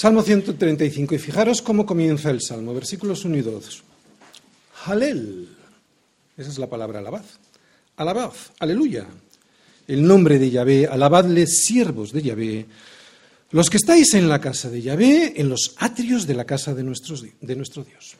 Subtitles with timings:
[0.00, 1.14] Salmo 135.
[1.14, 3.82] Y fijaros cómo comienza el Salmo, versículos 1 y 2.
[4.86, 5.48] Halel.
[6.38, 7.24] Esa es la palabra alabad.
[7.98, 9.06] Alabad, aleluya.
[9.86, 12.66] El nombre de Yahvé, alabadle siervos de Yahvé,
[13.50, 16.82] los que estáis en la casa de Yahvé, en los atrios de la casa de,
[16.82, 18.16] de nuestro Dios.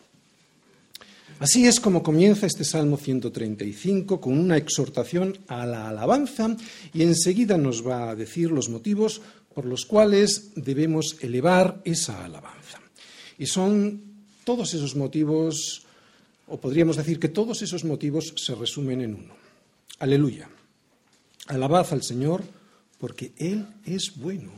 [1.39, 6.55] Así es como comienza este Salmo 135 con una exhortación a la alabanza
[6.93, 9.23] y enseguida nos va a decir los motivos
[9.55, 12.81] por los cuales debemos elevar esa alabanza.
[13.39, 14.03] Y son
[14.45, 15.83] todos esos motivos,
[16.47, 19.35] o podríamos decir que todos esos motivos se resumen en uno.
[19.99, 20.49] Aleluya.
[21.47, 22.43] Alabad al Señor
[22.99, 24.53] porque Él es bueno,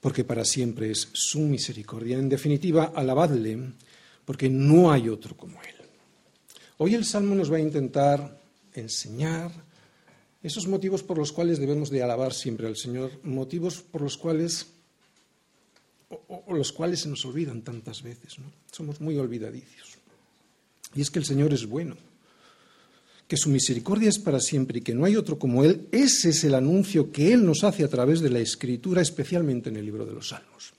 [0.00, 2.18] porque para siempre es su misericordia.
[2.18, 3.58] En definitiva, alabadle
[4.24, 5.74] porque no hay otro como Él.
[6.78, 8.40] Hoy el Salmo nos va a intentar
[8.72, 9.50] enseñar
[10.42, 14.68] esos motivos por los cuales debemos de alabar siempre al Señor, motivos por los cuales
[16.28, 18.50] o, los cuales se nos olvidan tantas veces, ¿no?
[18.72, 19.98] Somos muy olvidadicios.
[20.94, 21.96] Y es que el Señor es bueno,
[23.28, 26.42] que su misericordia es para siempre y que no hay otro como Él, ese es
[26.42, 30.04] el anuncio que Él nos hace a través de la Escritura, especialmente en el libro
[30.04, 30.72] de los Salmos.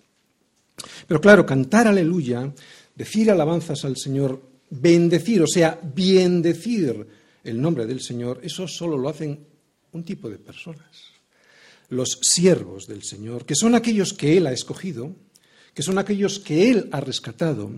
[1.08, 2.54] Pero claro, cantar aleluya,
[2.96, 7.08] decir alabanzas al Señor, bendecir, o sea, bendecir
[7.44, 9.51] el nombre del Señor, eso solo lo hacen
[9.94, 11.12] un tipo de personas.
[11.90, 15.16] Los siervos del Señor, que son aquellos que Él ha escogido,
[15.74, 17.72] que son aquellos que Él ha rescatado,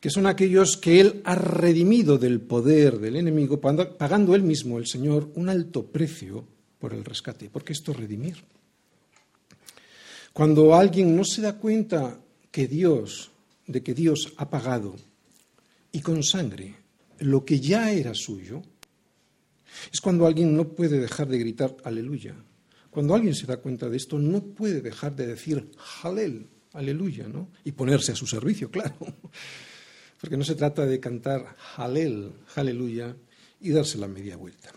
[0.00, 4.86] que son aquellos que Él ha redimido del poder del enemigo, pagando Él mismo, el
[4.86, 6.46] Señor, un alto precio
[6.78, 8.44] por el rescate, porque esto es redimir.
[10.32, 12.20] Cuando alguien no se da cuenta
[12.50, 13.30] que Dios,
[13.66, 14.96] de que Dios ha pagado
[15.92, 16.74] y con sangre
[17.20, 18.62] lo que ya era suyo,
[19.92, 22.34] es cuando alguien no puede dejar de gritar aleluya.
[22.90, 25.68] Cuando alguien se da cuenta de esto, no puede dejar de decir
[26.02, 27.48] halel, aleluya, ¿no?
[27.64, 28.94] Y ponerse a su servicio, claro.
[30.20, 33.16] Porque no se trata de cantar halel, aleluya,
[33.60, 34.70] y darse la media vuelta.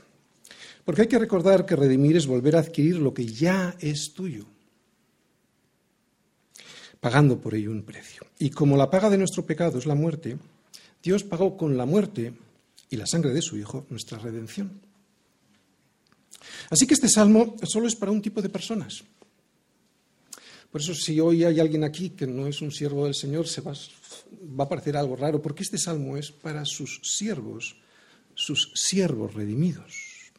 [0.83, 4.45] Porque hay que recordar que redimir es volver a adquirir lo que ya es tuyo,
[6.99, 8.25] pagando por ello un precio.
[8.39, 10.37] Y como la paga de nuestro pecado es la muerte,
[11.03, 12.33] Dios pagó con la muerte
[12.89, 14.86] y la sangre de su Hijo nuestra redención.
[16.69, 19.03] Así que este salmo solo es para un tipo de personas.
[20.71, 23.61] Por eso si hoy hay alguien aquí que no es un siervo del Señor, se
[23.61, 27.77] va, a parecer algo raro, porque este salmo es para sus siervos,
[28.35, 30.31] sus siervos redimidos.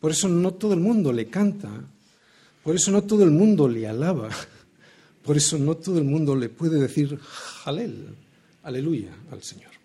[0.00, 1.70] Por eso no todo el mundo le canta,
[2.64, 4.30] por eso no todo el mundo le alaba,
[5.24, 8.16] por eso no todo el mundo le puede decir jalel,
[8.62, 9.77] aleluya al Señor.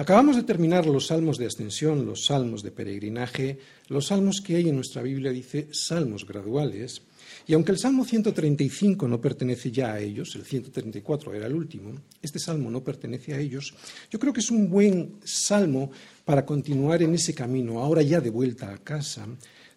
[0.00, 4.70] Acabamos de terminar los salmos de ascensión, los salmos de peregrinaje, los salmos que hay
[4.70, 7.02] en nuestra Biblia dice salmos graduales,
[7.46, 12.00] y aunque el Salmo 135 no pertenece ya a ellos, el 134 era el último,
[12.22, 13.74] este salmo no pertenece a ellos,
[14.10, 15.90] yo creo que es un buen salmo
[16.24, 19.26] para continuar en ese camino, ahora ya de vuelta a casa,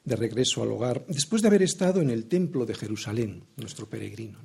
[0.06, 4.40] de regreso al hogar, después de haber estado en el templo de Jerusalén, nuestro peregrino,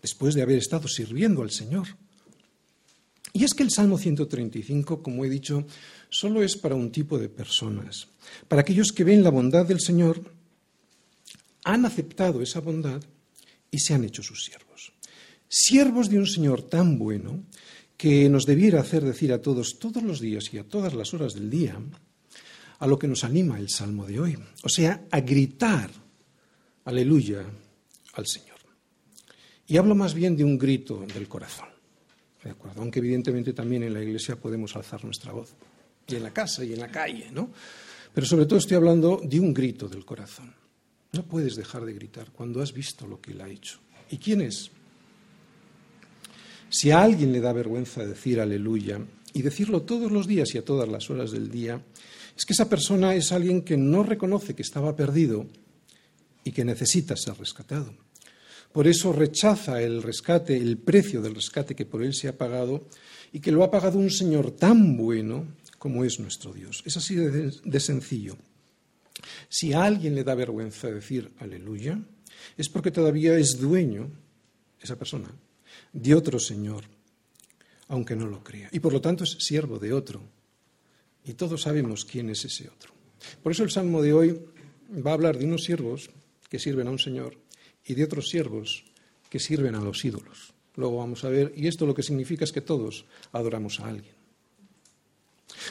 [0.00, 1.88] después de haber estado sirviendo al Señor.
[3.36, 5.66] Y es que el Salmo 135, como he dicho,
[6.08, 8.08] solo es para un tipo de personas,
[8.48, 10.22] para aquellos que ven la bondad del Señor,
[11.62, 13.02] han aceptado esa bondad
[13.70, 14.94] y se han hecho sus siervos.
[15.50, 17.44] Siervos de un Señor tan bueno
[17.98, 21.34] que nos debiera hacer decir a todos todos los días y a todas las horas
[21.34, 21.78] del día
[22.78, 25.90] a lo que nos anima el Salmo de hoy, o sea, a gritar
[26.86, 27.44] aleluya
[28.14, 28.56] al Señor.
[29.66, 31.75] Y hablo más bien de un grito del corazón.
[32.76, 35.54] Aunque evidentemente también en la iglesia podemos alzar nuestra voz,
[36.06, 37.50] y en la casa y en la calle, ¿no?
[38.14, 40.54] Pero sobre todo estoy hablando de un grito del corazón.
[41.12, 43.78] No puedes dejar de gritar cuando has visto lo que él ha hecho.
[44.10, 44.70] ¿Y quién es?
[46.68, 49.00] Si a alguien le da vergüenza decir aleluya
[49.32, 51.82] y decirlo todos los días y a todas las horas del día,
[52.36, 55.46] es que esa persona es alguien que no reconoce que estaba perdido
[56.44, 58.05] y que necesita ser rescatado.
[58.76, 62.84] Por eso rechaza el rescate, el precio del rescate que por él se ha pagado
[63.32, 65.46] y que lo ha pagado un Señor tan bueno
[65.78, 66.82] como es nuestro Dios.
[66.84, 68.36] Es así de, sencillo.
[69.48, 71.98] Si a alguien le da vergüenza decir aleluya,
[72.58, 74.10] es porque todavía es dueño,
[74.78, 75.34] esa persona,
[75.94, 76.84] de otro Señor,
[77.88, 78.68] aunque no lo crea.
[78.72, 80.20] Y por lo tanto es siervo de otro.
[81.24, 82.92] Y todos sabemos quién es ese otro.
[83.42, 84.38] Por eso el Salmo de hoy
[84.90, 86.10] va a hablar de unos siervos
[86.50, 87.45] que sirven a un Señor
[87.86, 88.84] y de otros siervos
[89.30, 90.52] que sirven a los ídolos.
[90.76, 94.14] Luego vamos a ver, y esto lo que significa es que todos adoramos a alguien.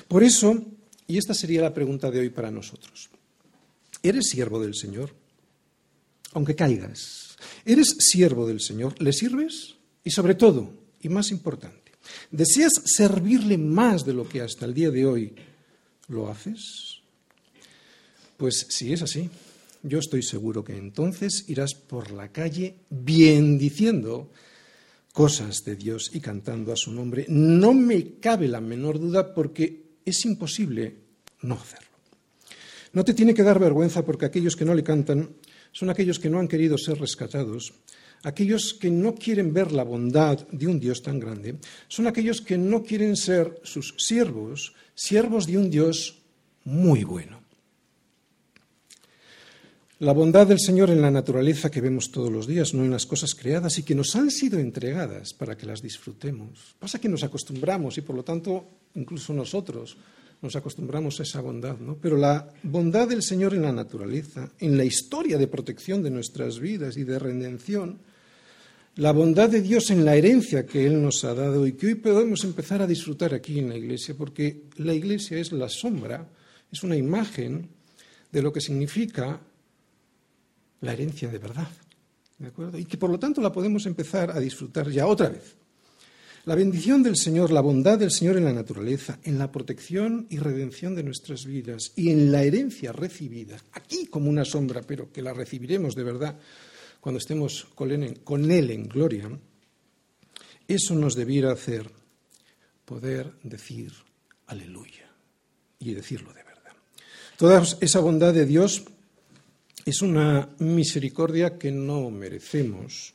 [0.08, 0.66] Por eso,
[1.08, 3.10] y esta sería la pregunta de hoy para nosotros,
[4.02, 5.12] ¿eres siervo del Señor?
[6.36, 7.36] aunque caigas.
[7.66, 9.76] Eres siervo del Señor, ¿le sirves?
[10.04, 10.70] Y sobre todo,
[11.02, 11.94] y más importante,
[12.30, 15.34] ¿deseas servirle más de lo que hasta el día de hoy
[16.10, 17.00] lo haces?
[18.38, 19.30] Pues si es así,
[19.86, 24.32] yo estoy seguro que entonces irás por la calle bien diciendo
[25.14, 27.26] cosas de Dios y cantando a su nombre.
[27.30, 30.96] No me cabe la menor duda porque es imposible
[31.42, 31.86] no hacerlo.
[32.94, 35.30] No te tiene que dar vergüenza porque aquellos que no le cantan
[35.72, 37.74] son aquellos que no han querido ser rescatados,
[38.24, 42.58] aquellos que no quieren ver la bondad de un Dios tan grande, son aquellos que
[42.58, 46.24] no quieren ser sus siervos, siervos de un Dios
[46.64, 47.45] muy bueno.
[50.00, 53.06] La bondad del Señor en la naturaleza que vemos todos los días, no en las
[53.06, 56.76] cosas creadas y que nos han sido entregadas para que las disfrutemos.
[56.78, 58.66] Pasa que nos acostumbramos y por lo tanto
[58.96, 59.96] incluso nosotros
[60.42, 61.96] nos acostumbramos a esa bondad, ¿no?
[61.96, 66.60] Pero la bondad del Señor en la naturaleza, en la historia de protección de nuestras
[66.60, 68.00] vidas y de redención,
[68.98, 71.96] la bondad de Dios en la herencia que Él nos ha dado y que hoy
[71.96, 76.28] podemos empezar a disfrutar aquí en la Iglesia, porque la Iglesia es la sombra,
[76.70, 77.70] es una imagen
[78.30, 79.40] de lo que significa
[80.86, 81.68] la herencia de verdad.
[82.38, 82.78] ¿De acuerdo?
[82.78, 85.56] Y que por lo tanto la podemos empezar a disfrutar ya otra vez.
[86.46, 90.38] La bendición del Señor, la bondad del Señor en la naturaleza, en la protección y
[90.38, 95.24] redención de nuestras vidas y en la herencia recibida, aquí como una sombra, pero que
[95.24, 96.38] la recibiremos de verdad
[97.02, 99.30] cuando estemos con Él en gloria,
[100.68, 101.90] eso nos debiera hacer
[102.86, 103.92] poder decir
[104.48, 105.10] aleluya
[105.80, 106.74] y decirlo de verdad.
[107.38, 108.84] Toda esa bondad de Dios
[109.86, 113.14] es una misericordia que no merecemos,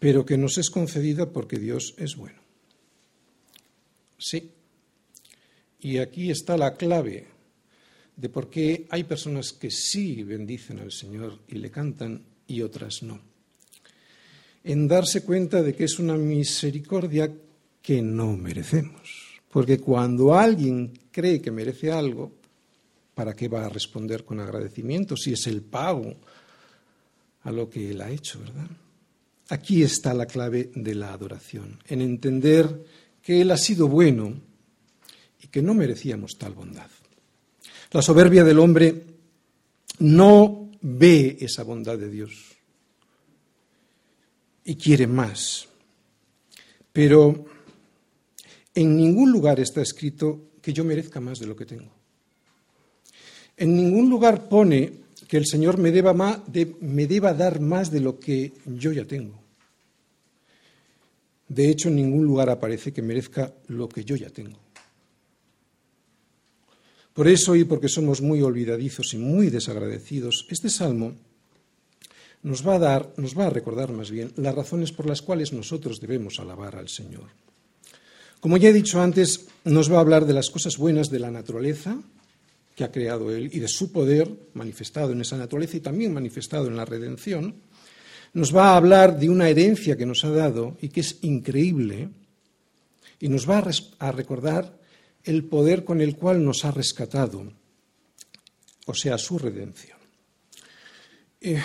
[0.00, 2.40] pero que nos es concedida porque Dios es bueno.
[4.18, 4.50] Sí.
[5.80, 7.26] Y aquí está la clave
[8.16, 13.02] de por qué hay personas que sí bendicen al Señor y le cantan y otras
[13.02, 13.20] no.
[14.64, 17.32] En darse cuenta de que es una misericordia
[17.80, 19.40] que no merecemos.
[19.50, 22.39] Porque cuando alguien cree que merece algo,
[23.20, 26.16] ¿para qué va a responder con agradecimiento si es el pago
[27.42, 28.66] a lo que Él ha hecho, verdad?
[29.50, 32.82] Aquí está la clave de la adoración, en entender
[33.22, 34.40] que Él ha sido bueno
[35.38, 36.88] y que no merecíamos tal bondad.
[37.92, 39.04] La soberbia del hombre
[39.98, 42.56] no ve esa bondad de Dios
[44.64, 45.68] y quiere más.
[46.90, 47.44] Pero
[48.74, 51.99] en ningún lugar está escrito que yo merezca más de lo que tengo.
[53.60, 54.90] En ningún lugar pone
[55.28, 59.38] que el Señor me deba, dar más de lo que yo ya tengo.
[61.46, 64.58] De hecho, en ningún lugar aparece que merezca lo que yo ya tengo.
[67.12, 71.12] Por eso y porque somos muy olvidadizos y muy desagradecidos, este salmo
[72.42, 75.52] nos va a dar, nos va a recordar más bien las razones por las cuales
[75.52, 77.28] nosotros debemos alabar al Señor.
[78.40, 81.30] Como ya he dicho antes, nos va a hablar de las cosas buenas de la
[81.30, 81.98] naturaleza,
[82.74, 86.66] que ha creado Él y de su poder manifestado en esa naturaleza y también manifestado
[86.66, 87.54] en la redención,
[88.32, 92.10] nos va a hablar de una herencia que nos ha dado y que es increíble
[93.18, 93.62] y nos va
[93.98, 94.78] a, recordar
[95.24, 97.52] el poder con el cual nos ha rescatado,
[98.86, 99.98] o sea, su redención.
[101.40, 101.60] Eh,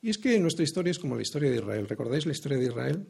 [0.00, 1.88] y es que nuestra historia es como la historia de Israel.
[1.88, 3.06] ¿Recordáis la historia de Israel?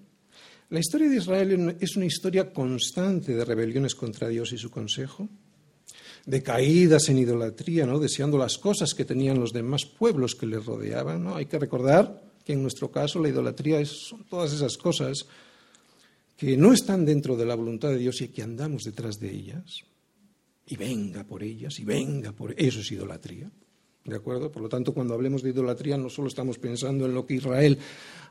[0.71, 5.29] La historia de Israel es una historia constante de rebeliones contra Dios y su consejo,
[6.27, 8.01] de caídas en idolatría, ¿no?
[8.01, 11.23] deseando las cosas que tenían los demás pueblos que les rodeaban.
[11.23, 11.37] ¿no?
[11.37, 15.27] Hay que recordar que en nuestro caso la idolatría es, son todas esas cosas
[16.37, 19.85] que no están dentro de la voluntad de Dios y que andamos detrás de ellas.
[20.69, 22.53] Y venga por ellas, y venga por...
[22.61, 23.49] Eso es idolatría.
[24.05, 24.51] ¿De acuerdo?
[24.51, 27.79] Por lo tanto, cuando hablemos de idolatría, no solo estamos pensando en lo que Israel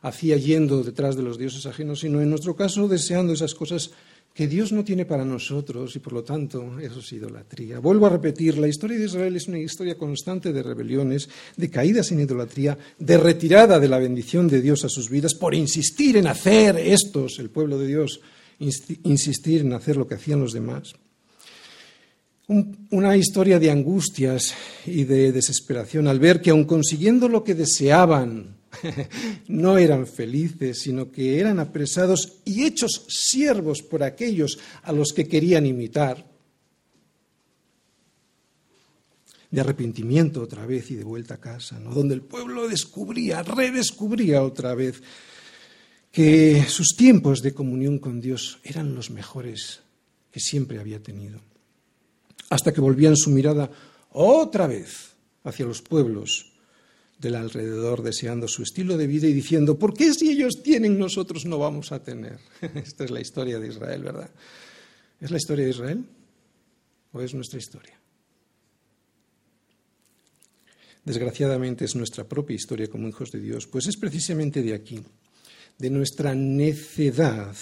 [0.02, 3.92] hacía yendo detrás de los dioses ajenos, sino en nuestro caso deseando esas cosas
[4.36, 7.80] que Dios no tiene para nosotros y por lo tanto eso es idolatría.
[7.80, 12.12] Vuelvo a repetir, la historia de Israel es una historia constante de rebeliones, de caídas
[12.12, 16.28] en idolatría, de retirada de la bendición de Dios a sus vidas por insistir en
[16.28, 18.20] hacer estos, el pueblo de Dios,
[18.60, 20.96] insistir en hacer lo que hacían los demás.
[22.48, 24.54] una historia de angustias
[24.86, 28.58] y de desesperación al ver que aun consiguiendo lo que deseaban,
[29.48, 35.28] no eran felices, sino que eran apresados y hechos siervos por aquellos a los que
[35.28, 36.26] querían imitar.
[39.52, 44.76] De arrepentimiento otra vez y de vuelta a casa, donde el pueblo descubría, redescubría otra
[44.76, 45.02] vez
[46.12, 49.82] que sus tiempos de comunión con Dios eran los mejores
[50.32, 51.40] que siempre había tenido.
[52.50, 53.70] Hasta que volvían su mirada
[54.12, 56.55] otra vez hacia los pueblos
[57.20, 61.46] del alrededor deseando su estilo de vida y diciendo, ¿por qué si ellos tienen nosotros
[61.46, 62.40] no vamos a tener?
[62.76, 64.30] Esta es la historia de Israel, ¿verdad?
[65.20, 66.06] ¿Es la historia de Israel
[67.14, 67.98] o es nuestra historia?
[71.06, 75.02] Desgraciadamente es nuestra propia historia como hijos de Dios, pues es precisamente de aquí,
[75.78, 77.56] de nuestra necedad,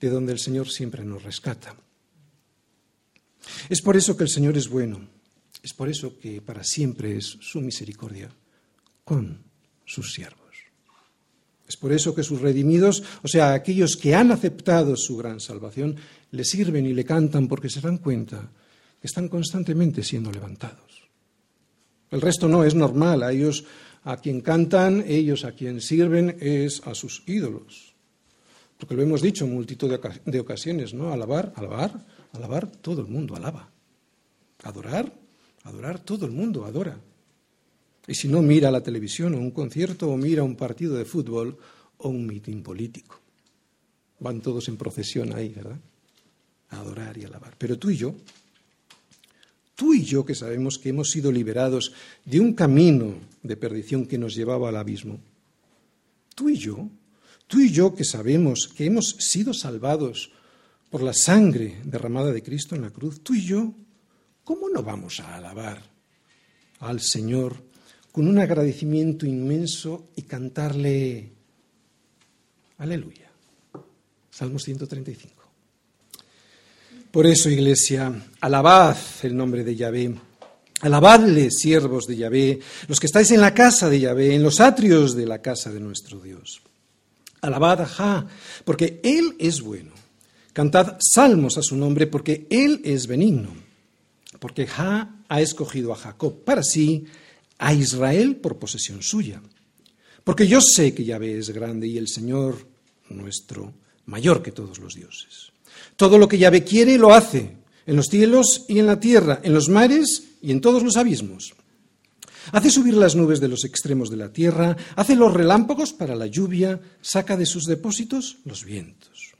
[0.00, 1.76] de donde el Señor siempre nos rescata.
[3.68, 5.08] Es por eso que el Señor es bueno,
[5.62, 8.30] es por eso que para siempre es su misericordia
[9.06, 9.44] con
[9.84, 10.42] sus siervos.
[11.68, 15.96] Es por eso que sus redimidos, o sea, aquellos que han aceptado su gran salvación,
[16.32, 18.50] le sirven y le cantan porque se dan cuenta
[19.00, 21.08] que están constantemente siendo levantados.
[22.10, 23.64] El resto no es normal, a ellos
[24.02, 27.94] a quien cantan, ellos a quien sirven es a sus ídolos.
[28.76, 29.88] Porque lo hemos dicho en multitud
[30.24, 31.12] de ocasiones, ¿no?
[31.12, 33.70] Alabar, alabar, alabar, todo el mundo alaba.
[34.64, 35.12] Adorar,
[35.62, 36.98] adorar, todo el mundo adora.
[38.06, 41.58] Y si no, mira la televisión o un concierto o mira un partido de fútbol
[41.98, 43.18] o un mitin político.
[44.20, 45.78] Van todos en procesión ahí, ¿verdad?
[46.70, 47.54] A adorar y alabar.
[47.58, 48.14] Pero tú y yo,
[49.74, 51.92] tú y yo que sabemos que hemos sido liberados
[52.24, 55.18] de un camino de perdición que nos llevaba al abismo,
[56.34, 56.88] tú y yo,
[57.46, 60.30] tú y yo que sabemos que hemos sido salvados
[60.90, 63.74] por la sangre derramada de Cristo en la cruz, tú y yo,
[64.44, 65.82] ¿cómo no vamos a alabar
[66.80, 67.65] al Señor
[68.16, 71.32] con un agradecimiento inmenso y cantarle
[72.78, 73.30] aleluya.
[74.30, 75.34] Salmo 135.
[77.10, 80.14] Por eso, iglesia, alabad el nombre de Yahvé.
[80.80, 85.14] Alabadle, siervos de Yahvé, los que estáis en la casa de Yahvé, en los atrios
[85.14, 86.62] de la casa de nuestro Dios.
[87.42, 88.26] Alabad a Ja,
[88.64, 89.92] porque Él es bueno.
[90.54, 93.50] Cantad salmos a su nombre, porque Él es benigno.
[94.40, 97.04] Porque Ja ha escogido a Jacob para sí
[97.58, 99.40] a Israel por posesión suya.
[100.24, 102.66] Porque yo sé que Yahvé es grande y el Señor
[103.10, 103.72] nuestro
[104.06, 105.52] mayor que todos los dioses.
[105.96, 109.54] Todo lo que Yahvé quiere lo hace, en los cielos y en la tierra, en
[109.54, 111.54] los mares y en todos los abismos.
[112.52, 116.26] Hace subir las nubes de los extremos de la tierra, hace los relámpagos para la
[116.26, 119.32] lluvia, saca de sus depósitos los vientos.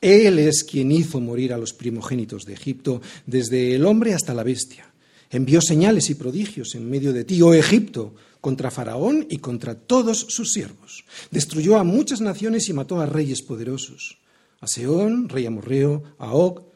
[0.00, 4.42] Él es quien hizo morir a los primogénitos de Egipto, desde el hombre hasta la
[4.42, 4.93] bestia
[5.36, 10.26] envió señales y prodigios en medio de ti, oh Egipto, contra Faraón y contra todos
[10.28, 11.04] sus siervos.
[11.30, 14.18] Destruyó a muchas naciones y mató a reyes poderosos,
[14.60, 16.66] a Seón, rey amorreo, a Og,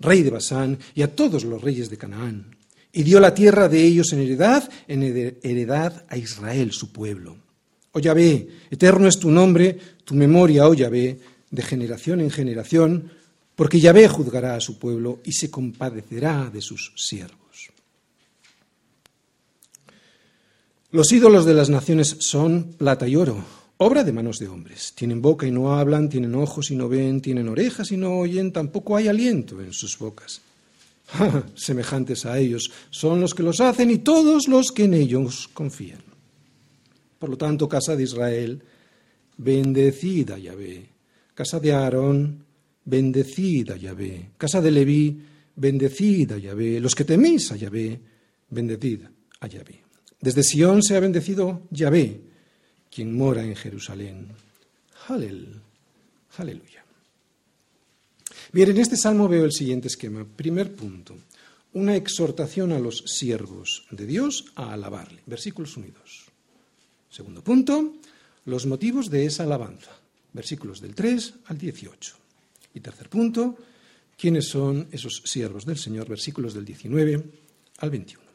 [0.00, 2.56] rey de Basán, y a todos los reyes de Canaán.
[2.92, 7.36] Y dio la tierra de ellos en heredad, en heredad a Israel, su pueblo.
[7.92, 11.18] Oh Yahvé, eterno es tu nombre, tu memoria, oh Yahvé,
[11.50, 13.10] de generación en generación,
[13.54, 17.37] porque Yahvé juzgará a su pueblo y se compadecerá de sus siervos.
[20.90, 23.44] Los ídolos de las naciones son plata y oro,
[23.76, 24.94] obra de manos de hombres.
[24.94, 28.52] Tienen boca y no hablan, tienen ojos y no ven, tienen orejas y no oyen,
[28.52, 30.40] tampoco hay aliento en sus bocas.
[31.54, 36.00] Semejantes a ellos son los que los hacen y todos los que en ellos confían.
[37.18, 38.62] Por lo tanto, casa de Israel,
[39.36, 40.86] bendecida Yahvé.
[41.34, 42.46] Casa de Aarón,
[42.86, 44.30] bendecida Yahvé.
[44.38, 45.20] Casa de Leví,
[45.54, 46.80] bendecida Yahvé.
[46.80, 48.00] Los que teméis a Yahvé,
[48.48, 49.87] bendecida a Yahvé.
[50.20, 52.20] Desde Sión se ha bendecido Yahvé,
[52.90, 54.28] quien mora en Jerusalén.
[55.06, 55.60] Halel,
[56.36, 56.84] aleluya.
[58.52, 60.24] Bien, en este salmo veo el siguiente esquema.
[60.24, 61.16] Primer punto,
[61.74, 65.22] una exhortación a los siervos de Dios a alabarle.
[65.26, 66.24] Versículos unidos.
[67.10, 67.94] Segundo punto,
[68.46, 69.90] los motivos de esa alabanza.
[70.32, 72.16] Versículos del 3 al 18.
[72.74, 73.56] Y tercer punto,
[74.16, 76.08] quiénes son esos siervos del Señor.
[76.08, 77.22] Versículos del 19
[77.78, 78.27] al 21.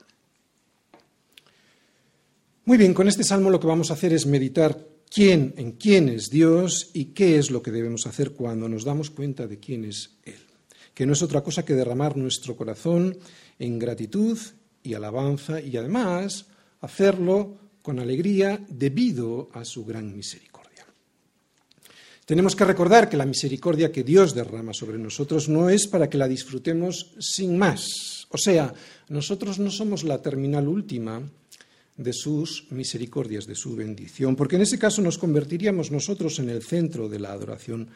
[2.66, 6.08] Muy bien, con este salmo lo que vamos a hacer es meditar quién, en quién
[6.08, 9.84] es Dios y qué es lo que debemos hacer cuando nos damos cuenta de quién
[9.84, 10.40] es Él.
[10.94, 13.18] Que no es otra cosa que derramar nuestro corazón
[13.60, 14.40] en gratitud
[14.82, 16.46] y alabanza y además
[16.80, 20.86] hacerlo con alegría debido a su gran misericordia.
[22.26, 26.18] Tenemos que recordar que la misericordia que Dios derrama sobre nosotros no es para que
[26.18, 28.26] la disfrutemos sin más.
[28.30, 28.74] O sea,
[29.10, 31.30] nosotros no somos la terminal última
[31.98, 36.64] de sus misericordias, de su bendición, porque en ese caso nos convertiríamos nosotros en el
[36.64, 37.90] centro de la adoración,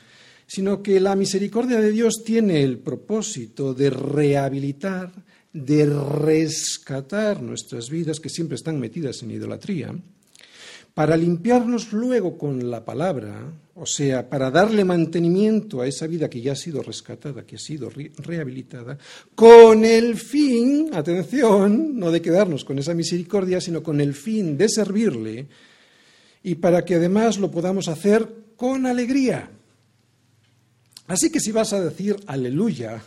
[0.46, 5.12] sino que la misericordia de Dios tiene el propósito de rehabilitar,
[5.52, 9.96] de rescatar nuestras vidas que siempre están metidas en idolatría,
[10.98, 16.42] para limpiarnos luego con la palabra, o sea, para darle mantenimiento a esa vida que
[16.42, 18.98] ya ha sido rescatada, que ha sido rehabilitada,
[19.36, 24.68] con el fin, atención, no de quedarnos con esa misericordia, sino con el fin de
[24.70, 25.48] servirle
[26.42, 29.52] y para que además lo podamos hacer con alegría.
[31.06, 33.04] Así que si vas a decir aleluya,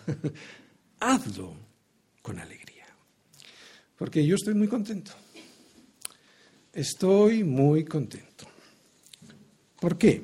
[1.00, 1.54] hazlo
[2.22, 2.86] con alegría.
[3.98, 5.10] Porque yo estoy muy contento.
[6.72, 8.46] Estoy muy contento.
[9.80, 10.22] ¿Por qué?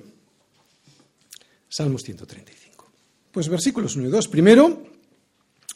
[1.69, 2.91] Salmos 135.
[3.33, 4.29] Pues versículos 1 y 2.
[4.29, 4.87] Primero,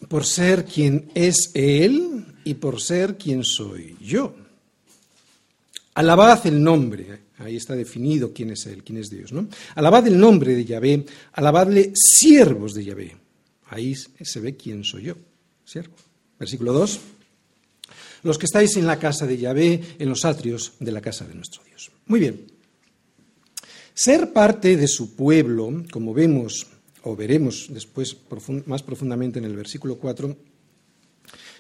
[0.09, 4.35] por ser quien es Él y por ser quien soy yo.
[5.95, 9.49] Alabad el nombre, ahí está definido quién es Él, quién es Dios, ¿no?
[9.75, 13.17] Alabad el nombre de Yahvé, alabadle siervos de Yahvé.
[13.67, 15.17] Ahí se ve quién soy yo,
[15.65, 15.95] siervo.
[16.39, 17.01] Versículo 2
[18.23, 21.35] los que estáis en la casa de Yahvé, en los atrios de la casa de
[21.35, 21.91] nuestro Dios.
[22.07, 22.47] Muy bien.
[23.95, 26.67] Ser parte de su pueblo, como vemos
[27.03, 28.17] o veremos después
[28.67, 30.37] más profundamente en el versículo 4,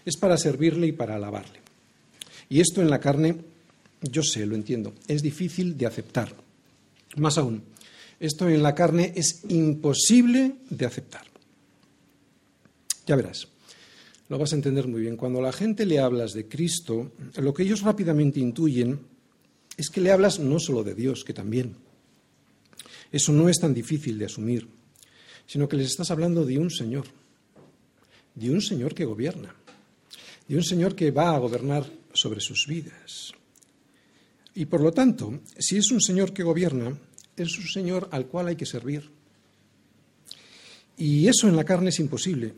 [0.04, 1.60] es para servirle y para alabarle.
[2.48, 3.36] Y esto en la carne,
[4.02, 6.34] yo sé, lo entiendo, es difícil de aceptar.
[7.16, 7.62] Más aún,
[8.18, 11.24] esto en la carne es imposible de aceptar.
[13.06, 13.48] Ya verás
[14.30, 15.16] lo vas a entender muy bien.
[15.16, 19.00] Cuando a la gente le hablas de Cristo, lo que ellos rápidamente intuyen
[19.76, 21.74] es que le hablas no solo de Dios, que también.
[23.10, 24.68] Eso no es tan difícil de asumir,
[25.46, 27.06] sino que les estás hablando de un Señor,
[28.36, 29.52] de un Señor que gobierna,
[30.46, 33.32] de un Señor que va a gobernar sobre sus vidas.
[34.54, 36.96] Y por lo tanto, si es un Señor que gobierna,
[37.36, 39.10] es un Señor al cual hay que servir.
[40.96, 42.54] Y eso en la carne es imposible,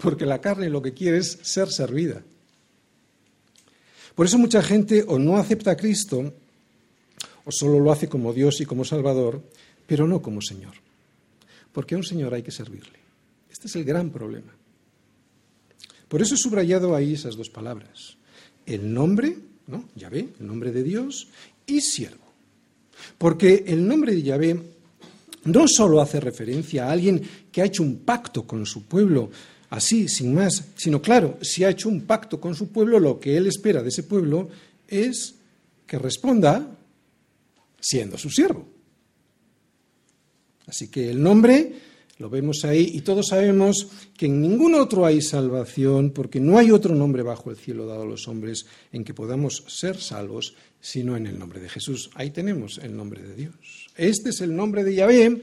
[0.00, 2.22] porque la carne lo que quiere es ser servida.
[4.14, 6.34] Por eso mucha gente o no acepta a Cristo,
[7.44, 9.42] o solo lo hace como Dios y como Salvador,
[9.86, 10.74] pero no como Señor.
[11.72, 12.98] Porque a un Señor hay que servirle.
[13.50, 14.52] Este es el gran problema.
[16.08, 18.16] Por eso he subrayado ahí esas dos palabras.
[18.66, 19.36] El nombre,
[19.68, 19.88] ¿no?
[19.94, 21.28] Yahvé, el nombre de Dios,
[21.66, 22.24] y siervo.
[23.16, 24.60] Porque el nombre de Yahvé
[25.44, 29.30] no solo hace referencia a alguien que ha hecho un pacto con su pueblo
[29.70, 33.36] así, sin más, sino claro, si ha hecho un pacto con su pueblo, lo que
[33.36, 34.48] él espera de ese pueblo
[34.86, 35.36] es
[35.86, 36.76] que responda
[37.80, 38.66] siendo su siervo.
[40.66, 41.72] Así que el nombre
[42.18, 46.70] lo vemos ahí y todos sabemos que en ningún otro hay salvación porque no hay
[46.70, 51.16] otro nombre bajo el cielo dado a los hombres en que podamos ser salvos sino
[51.16, 52.10] en el nombre de Jesús.
[52.14, 53.88] Ahí tenemos el nombre de Dios.
[53.96, 55.42] Este es el nombre de Yahvé,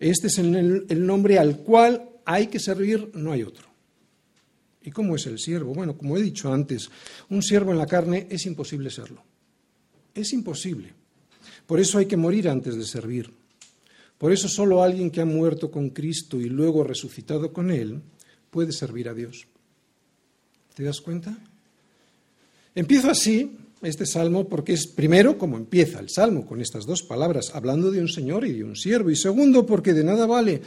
[0.00, 3.66] este es el, el nombre al cual hay que servir, no hay otro.
[4.82, 5.72] ¿Y cómo es el siervo?
[5.72, 6.90] Bueno, como he dicho antes,
[7.30, 9.22] un siervo en la carne es imposible serlo.
[10.14, 10.92] Es imposible.
[11.66, 13.32] Por eso hay que morir antes de servir.
[14.18, 18.02] Por eso solo alguien que ha muerto con Cristo y luego resucitado con Él
[18.50, 19.46] puede servir a Dios.
[20.74, 21.34] ¿Te das cuenta?
[22.74, 27.52] Empiezo así este salmo porque es primero como empieza el salmo con estas dos palabras,
[27.54, 30.60] hablando de un Señor y de un siervo, y segundo porque de nada vale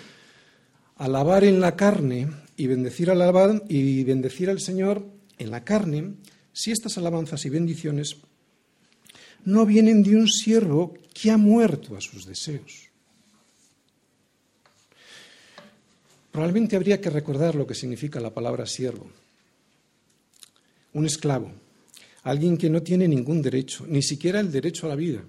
[1.02, 5.04] alabar en la carne y bendecir al, y bendecir al Señor
[5.40, 6.14] en la carne
[6.54, 8.18] si estas alabanzas y bendiciones
[9.46, 12.90] no vienen de un siervo que ha muerto a sus deseos.
[16.32, 19.10] Probablemente habría que recordar lo que significa la palabra siervo.
[20.94, 21.52] Un esclavo,
[22.22, 25.24] alguien que no tiene ningún derecho, ni siquiera el derecho a la vida.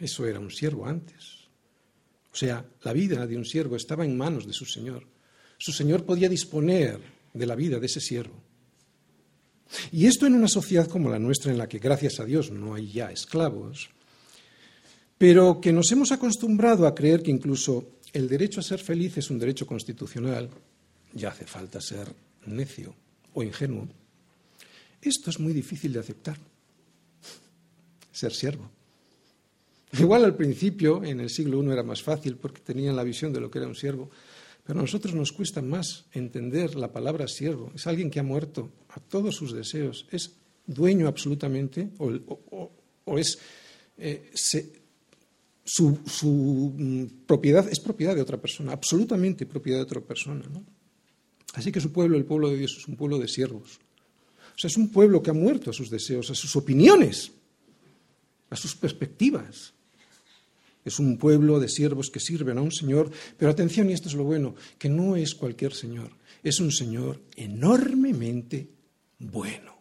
[0.00, 1.41] Eso era un siervo antes.
[2.32, 5.06] O sea, la vida de un siervo estaba en manos de su Señor.
[5.58, 6.98] Su Señor podía disponer
[7.32, 8.42] de la vida de ese siervo.
[9.90, 12.74] Y esto en una sociedad como la nuestra, en la que gracias a Dios no
[12.74, 13.90] hay ya esclavos,
[15.18, 19.30] pero que nos hemos acostumbrado a creer que incluso el derecho a ser feliz es
[19.30, 20.50] un derecho constitucional,
[21.14, 22.12] ya hace falta ser
[22.46, 22.94] necio
[23.34, 23.88] o ingenuo.
[25.00, 26.38] Esto es muy difícil de aceptar,
[28.10, 28.70] ser siervo.
[29.98, 33.40] Igual al principio, en el siglo I, era más fácil porque tenían la visión de
[33.40, 34.10] lo que era un siervo,
[34.64, 37.72] pero a nosotros nos cuesta más entender la palabra siervo.
[37.74, 40.32] Es alguien que ha muerto a todos sus deseos, es
[40.66, 43.38] dueño absolutamente o, es
[43.98, 44.30] eh,
[45.64, 50.44] su, mm, propiedad es propiedad de otra persona, absolutamente propiedad de otra persona.
[51.54, 53.78] Así que su pueblo, el pueblo de Dios, es un pueblo de siervos.
[54.54, 57.32] O sea, es un pueblo que ha muerto a sus deseos, a sus opiniones,
[58.48, 59.74] a sus perspectivas.
[60.84, 64.14] Es un pueblo de siervos que sirven a un Señor, pero atención, y esto es
[64.14, 66.10] lo bueno, que no es cualquier Señor,
[66.42, 68.68] es un Señor enormemente
[69.18, 69.72] bueno.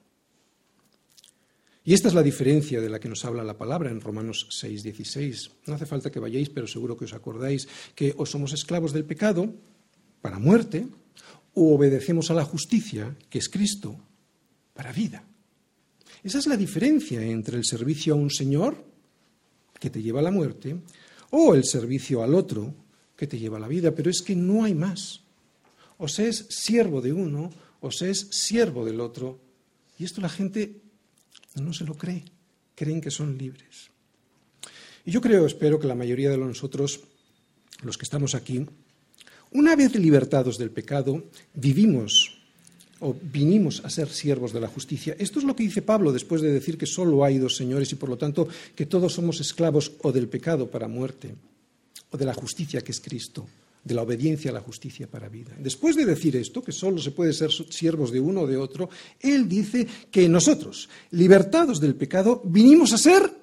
[1.84, 4.84] Y esta es la diferencia de la que nos habla la palabra en Romanos 6,
[4.84, 5.52] 16.
[5.66, 9.06] No hace falta que vayáis, pero seguro que os acordáis que o somos esclavos del
[9.06, 9.52] pecado
[10.22, 10.86] para muerte,
[11.54, 13.98] o obedecemos a la justicia, que es Cristo,
[14.74, 15.26] para vida.
[16.24, 18.91] Esa es la diferencia entre el servicio a un Señor,
[19.82, 20.78] que te lleva a la muerte,
[21.32, 22.72] o el servicio al otro,
[23.18, 23.96] que te lleva a la vida.
[23.96, 25.22] Pero es que no hay más.
[25.98, 29.40] O se es siervo de uno, o se es siervo del otro.
[29.98, 30.82] Y esto la gente
[31.56, 32.24] no se lo cree.
[32.76, 33.90] Creen que son libres.
[35.04, 37.02] Y yo creo, espero que la mayoría de nosotros,
[37.82, 38.64] los que estamos aquí,
[39.50, 42.41] una vez libertados del pecado, vivimos
[43.02, 45.16] o vinimos a ser siervos de la justicia.
[45.20, 47.96] Esto es lo que dice Pablo después de decir que solo hay dos señores y
[47.96, 51.36] por lo tanto que todos somos esclavos o del pecado para muerte
[52.12, 53.48] o de la justicia que es Cristo,
[53.84, 55.52] de la obediencia a la justicia para vida.
[55.58, 58.90] Después de decir esto, que solo se puede ser siervos de uno o de otro,
[59.20, 63.34] él dice que nosotros, libertados del pecado, vinimos a ser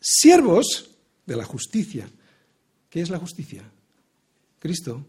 [0.00, 0.90] siervos
[1.26, 2.08] de la justicia.
[2.88, 3.62] ¿Qué es la justicia?
[4.58, 5.04] Cristo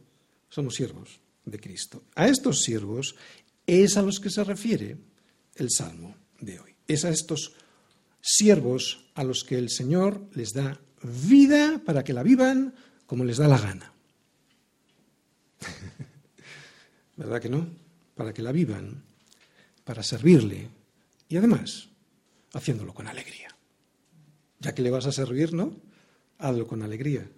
[0.49, 2.03] somos siervos de Cristo.
[2.15, 3.15] A estos siervos
[3.69, 4.97] es a los que se refiere
[5.55, 6.75] el Salmo de hoy.
[6.87, 7.53] Es a estos
[8.21, 12.73] siervos a los que el Señor les da vida para que la vivan
[13.05, 13.93] como les da la gana.
[17.17, 17.67] ¿Verdad que no?
[18.15, 19.03] Para que la vivan,
[19.83, 20.69] para servirle
[21.27, 21.89] y además
[22.53, 23.55] haciéndolo con alegría.
[24.59, 25.75] Ya que le vas a servir, ¿no?
[26.37, 27.29] Hazlo con alegría.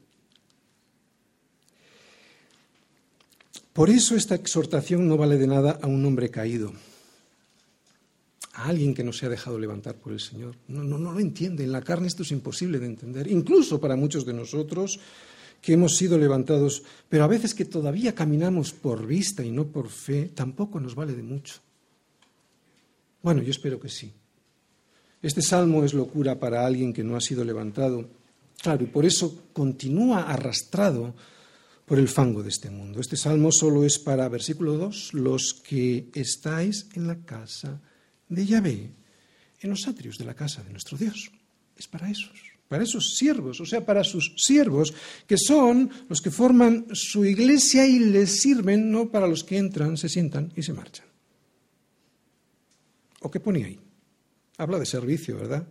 [3.74, 6.74] Por eso esta exhortación no vale de nada a un hombre caído,
[8.54, 10.56] a alguien que no se ha dejado levantar por el Señor.
[10.68, 11.64] No, no, lo entiende.
[11.64, 13.32] En la carne esto es imposible de entender.
[13.32, 15.00] Incluso para muchos de nosotros
[15.62, 19.90] que hemos sido levantados, pero a veces que todavía caminamos por vista y no por
[19.90, 21.56] fe, tampoco nos vale de mucho.
[23.22, 24.12] Bueno, yo espero que sí.
[25.22, 28.10] Este salmo es locura para alguien que no ha sido levantado.
[28.62, 31.14] Claro, y por eso continúa arrastrado
[31.92, 33.02] por el fango de este mundo.
[33.02, 37.82] Este salmo solo es para, versículo 2, los que estáis en la casa
[38.30, 38.94] de Yahvé,
[39.60, 41.30] en los atrios de la casa de nuestro Dios.
[41.76, 42.32] Es para esos,
[42.70, 44.94] para esos siervos, o sea, para sus siervos,
[45.28, 49.98] que son los que forman su iglesia y les sirven, no para los que entran,
[49.98, 51.08] se sientan y se marchan.
[53.20, 53.78] ¿O qué pone ahí?
[54.56, 55.68] Habla de servicio, ¿verdad?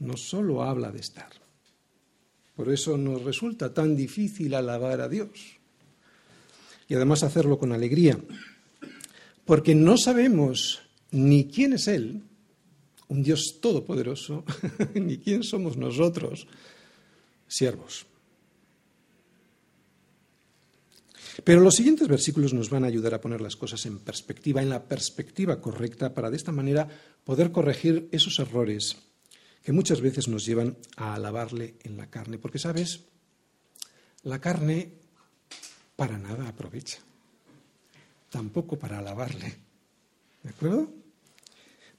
[0.00, 1.45] No solo habla de estar.
[2.56, 5.28] Por eso nos resulta tan difícil alabar a Dios.
[6.88, 8.18] Y además hacerlo con alegría.
[9.44, 12.22] Porque no sabemos ni quién es Él,
[13.08, 14.44] un Dios todopoderoso,
[14.94, 16.48] ni quién somos nosotros,
[17.46, 18.06] siervos.
[21.44, 24.70] Pero los siguientes versículos nos van a ayudar a poner las cosas en perspectiva, en
[24.70, 26.88] la perspectiva correcta, para de esta manera
[27.22, 28.96] poder corregir esos errores
[29.66, 32.38] que muchas veces nos llevan a alabarle en la carne.
[32.38, 33.00] Porque, ¿sabes?
[34.22, 34.92] La carne
[35.96, 37.00] para nada aprovecha.
[38.30, 39.56] Tampoco para alabarle.
[40.44, 40.88] ¿De acuerdo?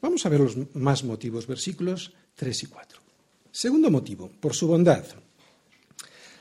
[0.02, 3.02] Vamos a ver los más motivos, versículos 3 y 4.
[3.52, 5.04] Segundo motivo, por su bondad.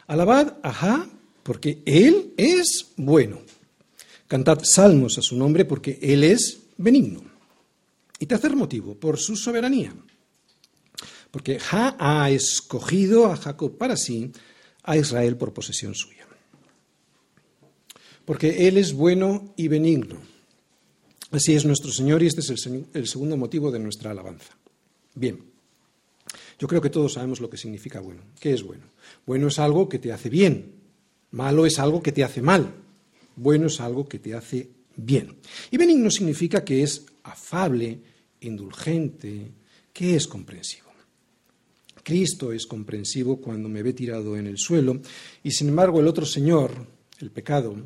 [0.06, 1.08] Alabad, ajá,
[1.42, 3.40] porque Él es bueno.
[4.28, 7.24] Cantad salmos a su nombre porque Él es benigno.
[8.20, 9.92] Y tercer motivo, por su soberanía.
[11.36, 14.32] Porque Ja ha escogido a Jacob para sí,
[14.82, 16.26] a Israel por posesión suya.
[18.24, 20.16] Porque Él es bueno y benigno.
[21.30, 24.56] Así es nuestro Señor y este es el, el segundo motivo de nuestra alabanza.
[25.14, 25.38] Bien,
[26.58, 28.22] yo creo que todos sabemos lo que significa bueno.
[28.40, 28.84] ¿Qué es bueno?
[29.26, 30.72] Bueno es algo que te hace bien,
[31.32, 32.72] malo es algo que te hace mal,
[33.36, 35.36] bueno es algo que te hace bien.
[35.70, 38.00] Y benigno significa que es afable,
[38.40, 39.52] indulgente,
[39.92, 40.85] que es comprensivo.
[42.02, 45.00] Cristo es comprensivo cuando me ve tirado en el suelo
[45.42, 46.72] y sin embargo el otro Señor,
[47.20, 47.76] el pecado,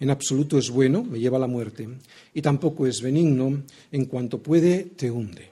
[0.00, 1.88] en absoluto es bueno, me lleva a la muerte,
[2.32, 5.50] y tampoco es benigno, en cuanto puede, te hunde.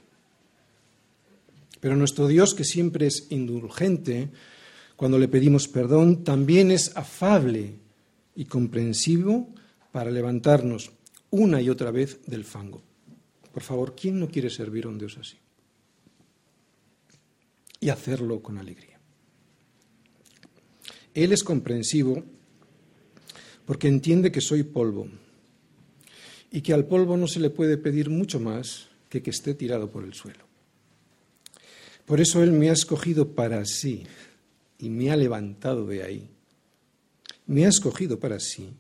[1.81, 4.29] Pero nuestro Dios, que siempre es indulgente,
[4.97, 7.75] cuando le pedimos perdón, también es afable
[8.35, 9.49] y comprensivo
[9.93, 10.93] para levantarnos
[11.31, 12.83] una y otra vez del fango.
[13.53, 15.37] Por favor, ¿quién no quiere servir a un Dios así?
[17.81, 18.99] Y hacerlo con alegría.
[21.15, 22.23] Él es comprensivo
[23.65, 25.09] porque entiende que soy polvo
[26.51, 29.91] y que al polvo no se le puede pedir mucho más que que esté tirado
[29.91, 30.45] por el suelo.
[32.05, 34.05] Por eso Él me ha escogido para sí
[34.79, 36.31] y me ha levantado de ahí.
[37.47, 38.75] Me ha escogido para sí.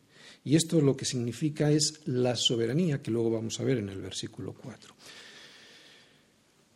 [0.44, 4.00] Y esto lo que significa es la soberanía, que luego vamos a ver en el
[4.00, 4.94] versículo 4.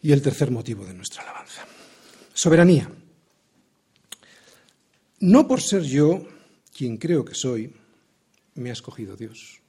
[0.03, 1.67] Y el tercer motivo de nuestra alabanza.
[2.43, 2.91] Soberanía.
[5.19, 6.27] No por ser yo
[6.75, 7.71] quien creo que soy,
[8.55, 9.61] me ha escogido Dios,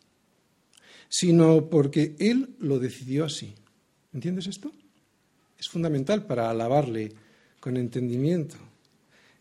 [1.10, 3.54] sino porque Él lo decidió así.
[4.14, 4.72] ¿Entiendes esto?
[5.60, 7.12] Es fundamental para alabarle
[7.60, 8.56] con entendimiento.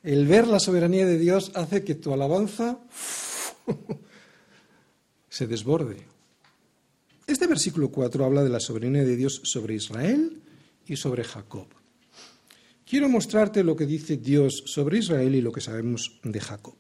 [0.03, 2.81] El ver la soberanía de Dios hace que tu alabanza
[5.29, 5.99] se desborde.
[7.29, 10.43] Este versículo 4 habla de la soberanía de Dios sobre Israel
[10.85, 11.69] y sobre Jacob.
[12.90, 16.74] Quiero mostrarte lo que dice Dios sobre Israel y lo que sabemos de Jacob.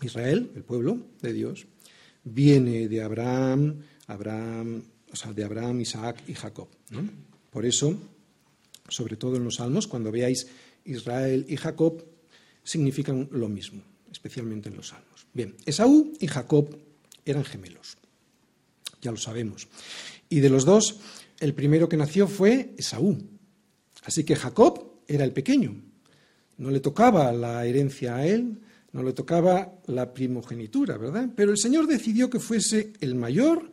[0.00, 1.66] Israel, el pueblo de Dios,
[2.24, 6.68] viene de Abraham, Abraham, o sea, de Abraham, Isaac y Jacob.
[7.50, 7.98] Por eso,
[8.88, 10.46] sobre todo en los Salmos, cuando veáis
[10.86, 12.02] Israel y Jacob,
[12.64, 15.26] significan lo mismo, especialmente en los Salmos.
[15.34, 16.74] Bien, Esaú y Jacob
[17.26, 17.98] eran gemelos,
[19.02, 19.68] ya lo sabemos.
[20.30, 20.98] Y de los dos,
[21.40, 23.18] el primero que nació fue Esaú.
[24.02, 25.74] Así que Jacob era el pequeño.
[26.58, 28.58] No le tocaba la herencia a él,
[28.92, 31.28] no le tocaba la primogenitura, ¿verdad?
[31.34, 33.70] Pero el Señor decidió que fuese el mayor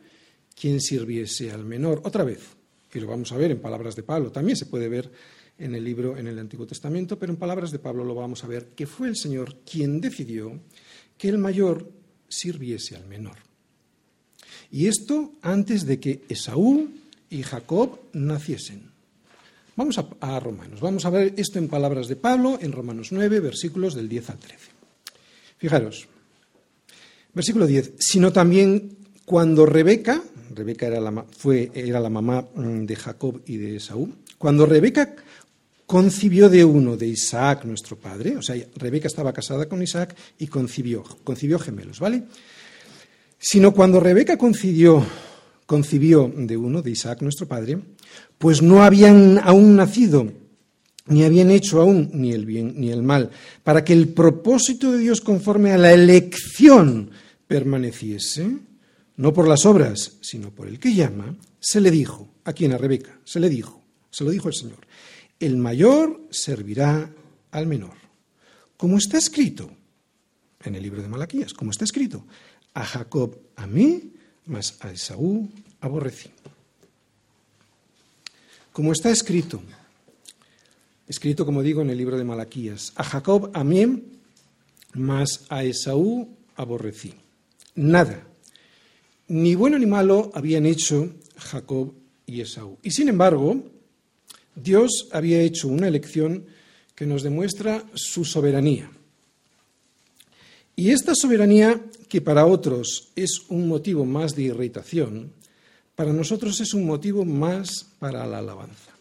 [0.58, 2.00] quien sirviese al menor.
[2.04, 2.40] Otra vez,
[2.92, 5.10] y lo vamos a ver en palabras de Pablo, también se puede ver
[5.58, 8.48] en el libro en el Antiguo Testamento, pero en palabras de Pablo lo vamos a
[8.48, 10.60] ver, que fue el Señor quien decidió
[11.16, 11.90] que el mayor
[12.28, 13.36] sirviese al menor.
[14.70, 16.88] Y esto antes de que Esaú
[17.30, 18.87] y Jacob naciesen.
[19.78, 23.38] Vamos a, a, Romanos, vamos a ver esto en palabras de Pablo en Romanos 9,
[23.38, 24.58] versículos del 10 al 13.
[25.56, 26.08] Fijaros,
[27.32, 30.20] versículo 10, sino también cuando Rebeca,
[30.52, 35.14] Rebeca era la, fue, era la mamá mm, de Jacob y de Esaú, cuando Rebeca
[35.86, 40.48] concibió de uno, de Isaac, nuestro padre, o sea, Rebeca estaba casada con Isaac y
[40.48, 42.24] concibió, concibió gemelos, ¿vale?
[43.38, 45.06] Sino cuando Rebeca concibió,
[45.68, 47.78] concibió de uno, de Isaac, nuestro padre,
[48.38, 50.32] pues no habían aún nacido
[51.08, 53.30] ni habían hecho aún ni el bien ni el mal,
[53.64, 57.10] para que el propósito de Dios conforme a la elección
[57.46, 58.56] permaneciese,
[59.16, 62.78] no por las obras, sino por el que llama, se le dijo, a quien a
[62.78, 64.86] Rebeca, se le dijo, se lo dijo el Señor,
[65.38, 67.12] el mayor servirá
[67.50, 67.94] al menor.
[68.78, 69.70] Como está escrito
[70.64, 72.24] en el libro de Malaquías, como está escrito,
[72.72, 74.14] a Jacob a mí,
[74.48, 75.48] mas a Esaú
[75.80, 76.30] aborrecí.
[78.72, 79.62] Como está escrito,
[81.06, 82.92] escrito, como digo, en el libro de Malaquías.
[82.96, 84.02] A Jacob amé,
[84.94, 87.14] mas a Esaú aborrecí.
[87.74, 88.26] Nada,
[89.28, 91.92] ni bueno ni malo habían hecho Jacob
[92.26, 92.78] y Esaú.
[92.82, 93.62] Y sin embargo,
[94.54, 96.46] Dios había hecho una elección
[96.94, 98.90] que nos demuestra su soberanía.
[100.78, 105.32] Y esta soberanía, que para otros es un motivo más de irritación,
[105.96, 108.92] para nosotros es un motivo más para la alabanza.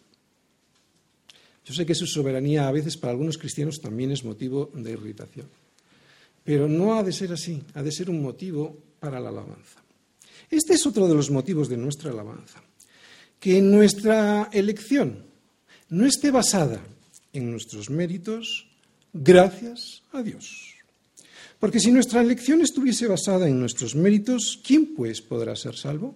[1.63, 5.45] Yo sé que su soberanía a veces para algunos cristianos también es motivo de irritación,
[6.43, 9.79] pero no ha de ser así, ha de ser un motivo para la alabanza.
[10.49, 12.59] Este es otro de los motivos de nuestra alabanza,
[13.39, 15.27] que nuestra elección
[15.89, 16.81] no esté basada
[17.33, 18.65] en nuestros méritos,
[19.13, 20.76] gracias a Dios.
[21.59, 26.15] Porque si nuestra elección estuviese basada en nuestros méritos, ¿quién pues podrá ser salvo?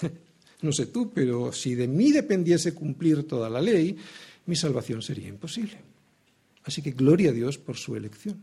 [0.62, 3.94] No sé tú, pero si de mí dependiese cumplir toda la ley,
[4.46, 5.76] mi salvación sería imposible.
[6.64, 8.40] Así que gloria a Dios por su elección.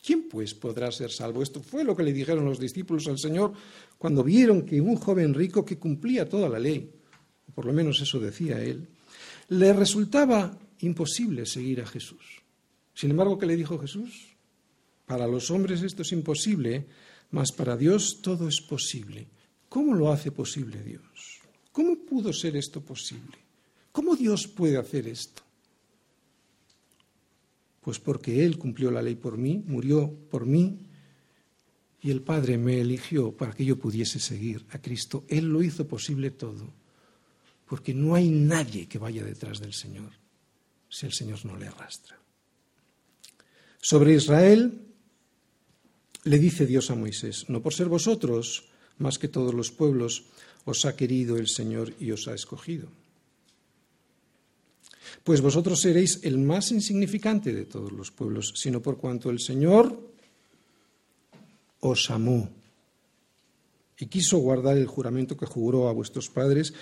[0.00, 1.42] ¿Quién pues podrá ser salvo?
[1.42, 3.52] Esto fue lo que le dijeron los discípulos al Señor
[3.98, 6.90] cuando vieron que un joven rico que cumplía toda la ley,
[7.54, 8.88] por lo menos eso decía él,
[9.48, 12.42] le resultaba imposible seguir a Jesús.
[12.94, 14.31] Sin embargo, ¿qué le dijo Jesús?
[15.06, 16.86] Para los hombres esto es imposible,
[17.30, 19.26] mas para Dios todo es posible.
[19.68, 21.40] ¿Cómo lo hace posible Dios?
[21.72, 23.38] ¿Cómo pudo ser esto posible?
[23.90, 25.42] ¿Cómo Dios puede hacer esto?
[27.80, 30.78] Pues porque Él cumplió la ley por mí, murió por mí,
[32.02, 35.24] y el Padre me eligió para que yo pudiese seguir a Cristo.
[35.28, 36.72] Él lo hizo posible todo,
[37.66, 40.10] porque no hay nadie que vaya detrás del Señor
[40.88, 42.18] si el Señor no le arrastra.
[43.80, 44.91] Sobre Israel
[46.24, 50.24] le dice Dios a Moisés, no por ser vosotros más que todos los pueblos,
[50.64, 52.88] os ha querido el Señor y os ha escogido.
[55.24, 59.98] Pues vosotros seréis el más insignificante de todos los pueblos, sino por cuanto el Señor
[61.80, 62.48] os amó
[63.98, 66.74] y quiso guardar el juramento que juró a vuestros padres.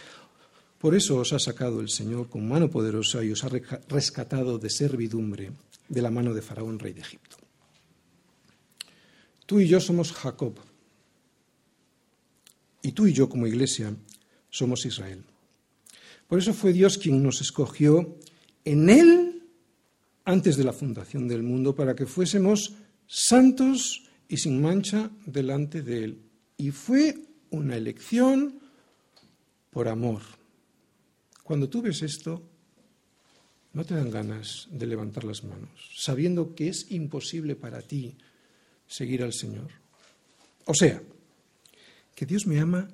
[0.79, 3.51] Por eso os ha sacado el Señor con mano poderosa y os ha
[3.89, 5.53] rescatado de servidumbre
[5.89, 7.40] de la mano de Faraón, rey de Egipto.
[9.51, 10.55] Tú y yo somos Jacob,
[12.83, 13.93] y tú y yo como iglesia
[14.49, 15.25] somos Israel.
[16.29, 18.17] Por eso fue Dios quien nos escogió
[18.65, 19.43] en Él
[20.25, 22.75] antes de la fundación del mundo para que fuésemos
[23.09, 26.23] santos y sin mancha delante de Él.
[26.57, 27.17] Y fue
[27.51, 28.61] una elección
[29.71, 30.21] por amor.
[31.43, 32.41] Cuando tú ves esto,
[33.73, 38.17] no te dan ganas de levantar las manos, sabiendo que es imposible para ti
[38.91, 39.71] seguir al Señor.
[40.67, 41.01] O sea,
[42.15, 42.91] que Dios me ama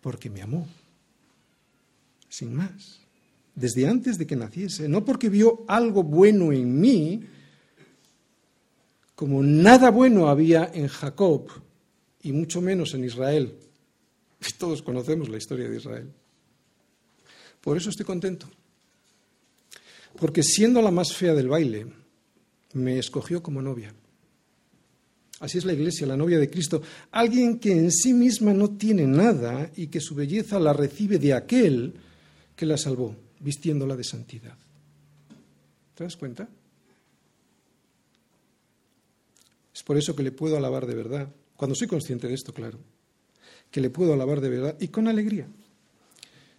[0.00, 0.68] porque me amó,
[2.28, 3.00] sin más,
[3.54, 7.24] desde antes de que naciese, no porque vio algo bueno en mí,
[9.14, 11.48] como nada bueno había en Jacob
[12.22, 13.56] y mucho menos en Israel.
[14.46, 16.12] Y todos conocemos la historia de Israel.
[17.60, 18.48] Por eso estoy contento.
[20.18, 21.86] Porque siendo la más fea del baile,
[22.74, 23.94] me escogió como novia.
[25.40, 26.80] Así es la iglesia, la novia de Cristo.
[27.10, 31.34] Alguien que en sí misma no tiene nada y que su belleza la recibe de
[31.34, 31.94] aquel
[32.54, 34.56] que la salvó, vistiéndola de santidad.
[35.94, 36.48] ¿Te das cuenta?
[39.74, 42.78] Es por eso que le puedo alabar de verdad, cuando soy consciente de esto, claro,
[43.70, 45.46] que le puedo alabar de verdad y con alegría.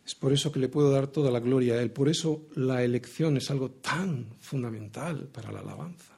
[0.06, 1.92] Es por eso que le puedo dar toda la gloria a Él.
[1.92, 6.14] Por eso la elección es algo tan fundamental para la alabanza,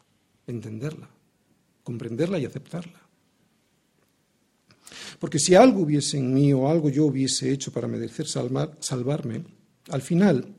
[0.45, 1.09] entenderla
[1.89, 3.01] comprenderla y aceptarla.
[5.17, 9.43] Porque si algo hubiese en mí o algo yo hubiese hecho para merecer salvarme,
[9.89, 10.53] al final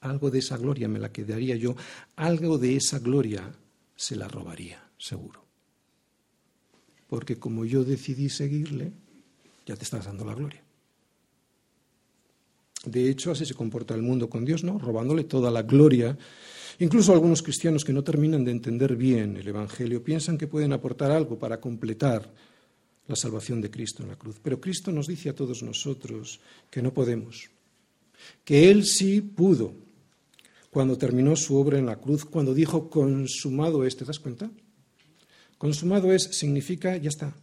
[0.00, 1.76] algo de esa gloria me la quedaría yo,
[2.16, 3.52] algo de esa gloria
[3.94, 5.44] se la robaría, seguro.
[7.06, 8.90] Porque como yo decidí seguirle,
[9.64, 10.62] ya te estás dando la gloria.
[12.84, 14.76] De hecho, así se comporta el mundo con Dios, ¿no?
[14.76, 16.18] Robándole toda la gloria
[16.80, 21.10] Incluso algunos cristianos que no terminan de entender bien el Evangelio piensan que pueden aportar
[21.10, 22.32] algo para completar
[23.06, 24.40] la salvación de Cristo en la cruz.
[24.42, 26.40] Pero Cristo nos dice a todos nosotros
[26.70, 27.50] que no podemos,
[28.44, 29.74] que Él sí pudo
[30.70, 34.50] cuando terminó su obra en la cruz, cuando dijo consumado es, ¿te das cuenta?
[35.58, 37.36] Consumado es significa ya está,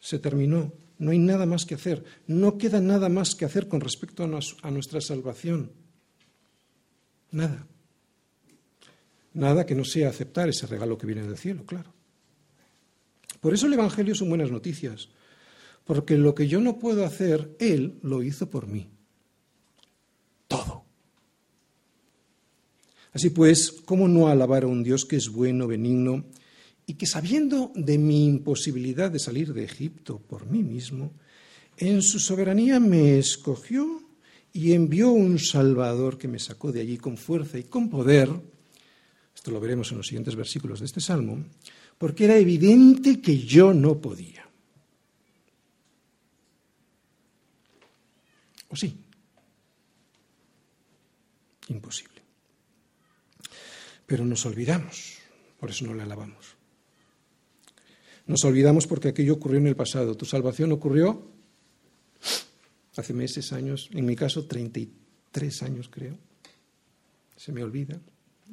[0.00, 3.80] se terminó, no hay nada más que hacer, no queda nada más que hacer con
[3.80, 5.70] respecto a nuestra salvación.
[7.30, 7.68] Nada.
[9.34, 11.92] Nada que no sea aceptar ese regalo que viene del cielo, claro.
[13.40, 15.08] Por eso el Evangelio son buenas noticias,
[15.84, 18.88] porque lo que yo no puedo hacer, Él lo hizo por mí.
[20.48, 20.84] Todo.
[23.12, 26.24] Así pues, ¿cómo no alabar a un Dios que es bueno, benigno,
[26.86, 31.12] y que sabiendo de mi imposibilidad de salir de Egipto por mí mismo,
[31.76, 34.02] en su soberanía me escogió
[34.52, 38.28] y envió un Salvador que me sacó de allí con fuerza y con poder,
[39.40, 41.42] esto lo veremos en los siguientes versículos de este salmo,
[41.96, 44.46] porque era evidente que yo no podía.
[48.68, 48.94] ¿O sí?
[51.68, 52.20] Imposible.
[54.04, 55.16] Pero nos olvidamos,
[55.58, 56.54] por eso no le alabamos.
[58.26, 60.18] Nos olvidamos porque aquello ocurrió en el pasado.
[60.18, 61.30] Tu salvación ocurrió
[62.94, 66.18] hace meses, años, en mi caso 33 años creo.
[67.36, 67.98] Se me olvida.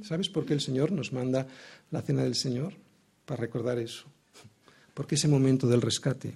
[0.03, 1.47] ¿Sabes por qué el Señor nos manda
[1.91, 2.73] la cena del Señor?
[3.25, 4.05] Para recordar eso.
[4.93, 6.33] Porque ese momento del rescate.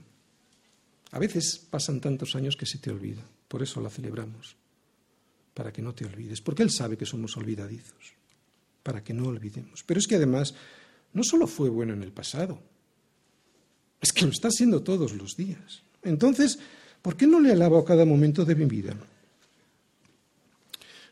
[1.11, 3.21] A veces pasan tantos años que se te olvida.
[3.47, 4.55] Por eso la celebramos.
[5.53, 6.41] Para que no te olvides.
[6.41, 8.13] Porque Él sabe que somos olvidadizos.
[8.83, 9.83] Para que no olvidemos.
[9.83, 10.53] Pero es que además
[11.13, 12.61] no solo fue bueno en el pasado.
[13.99, 15.83] Es que lo está haciendo todos los días.
[16.01, 16.59] Entonces,
[17.01, 18.95] ¿por qué no le alabo a cada momento de mi vida?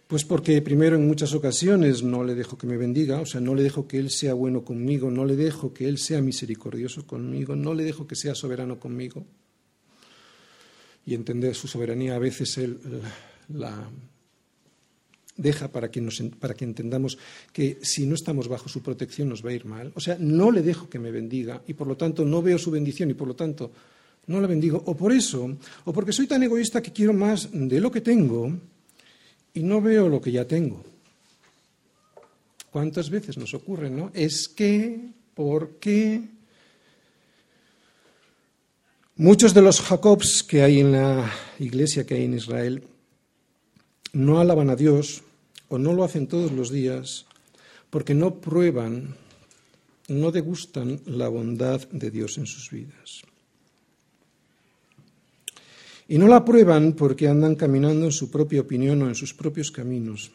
[0.09, 3.53] Pues porque primero en muchas ocasiones no le dejo que me bendiga, o sea, no
[3.53, 7.55] le dejo que Él sea bueno conmigo, no le dejo que Él sea misericordioso conmigo,
[7.55, 9.23] no le dejo que sea soberano conmigo.
[11.05, 12.79] Y entender su soberanía a veces Él
[13.49, 13.87] la
[15.37, 16.01] deja para que,
[16.39, 17.19] para que entendamos
[17.53, 19.91] que si no estamos bajo su protección nos va a ir mal.
[19.93, 22.71] O sea, no le dejo que me bendiga y por lo tanto no veo su
[22.71, 23.71] bendición y por lo tanto
[24.25, 24.81] no la bendigo.
[24.87, 25.55] O por eso,
[25.85, 28.57] o porque soy tan egoísta que quiero más de lo que tengo
[29.53, 30.83] y no veo lo que ya tengo.
[32.71, 34.11] ¿Cuántas veces nos ocurre, no?
[34.13, 36.21] Es que, ¿por qué?
[39.15, 42.83] Muchos de los Jacobs que hay en la iglesia que hay en Israel
[44.13, 45.23] no alaban a Dios
[45.67, 47.25] o no lo hacen todos los días
[47.89, 49.15] porque no prueban,
[50.07, 53.23] no degustan la bondad de Dios en sus vidas.
[56.09, 59.69] Y no la prueban porque andan caminando en su propia opinión o en sus propios
[59.69, 60.31] caminos.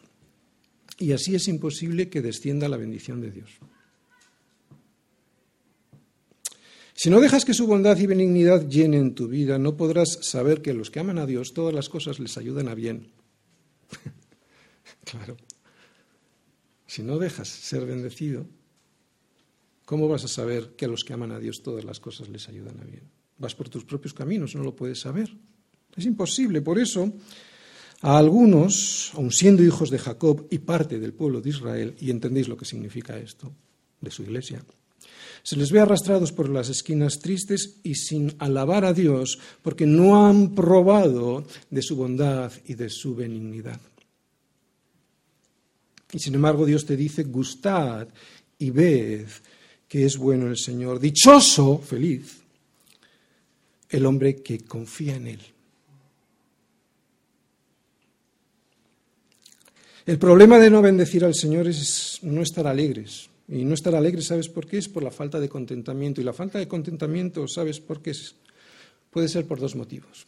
[0.97, 3.51] Y así es imposible que descienda la bendición de Dios.
[6.93, 10.73] Si no dejas que su bondad y benignidad llenen tu vida, no podrás saber que
[10.73, 13.11] los que aman a Dios todas las cosas les ayudan a bien.
[15.03, 15.37] Claro.
[16.87, 18.47] Si no dejas ser bendecido,
[19.85, 22.49] ¿cómo vas a saber que a los que aman a Dios todas las cosas les
[22.49, 23.03] ayudan a bien?
[23.37, 25.29] Vas por tus propios caminos, no lo puedes saber.
[25.95, 26.61] Es imposible.
[26.61, 27.11] Por eso,
[28.01, 32.47] a algunos, aun siendo hijos de Jacob y parte del pueblo de Israel, y entendéis
[32.47, 33.51] lo que significa esto,
[34.01, 34.63] de su iglesia,
[35.45, 40.25] se les ve arrastrados por las esquinas tristes y sin alabar a Dios porque no
[40.25, 43.79] han probado de su bondad y de su benignidad.
[46.11, 48.07] Y sin embargo Dios te dice, gustad
[48.57, 49.27] y ved
[49.87, 50.99] que es bueno el Señor.
[50.99, 52.41] Dichoso, feliz,
[53.89, 55.41] el hombre que confía en Él.
[60.05, 63.29] El problema de no bendecir al Señor es no estar alegres.
[63.47, 64.77] Y no estar alegres, ¿sabes por qué?
[64.77, 66.21] Es por la falta de contentamiento.
[66.21, 68.11] Y la falta de contentamiento, ¿sabes por qué?
[69.09, 70.27] Puede ser por dos motivos.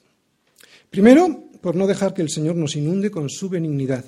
[0.89, 4.05] Primero, por no dejar que el Señor nos inunde con su benignidad,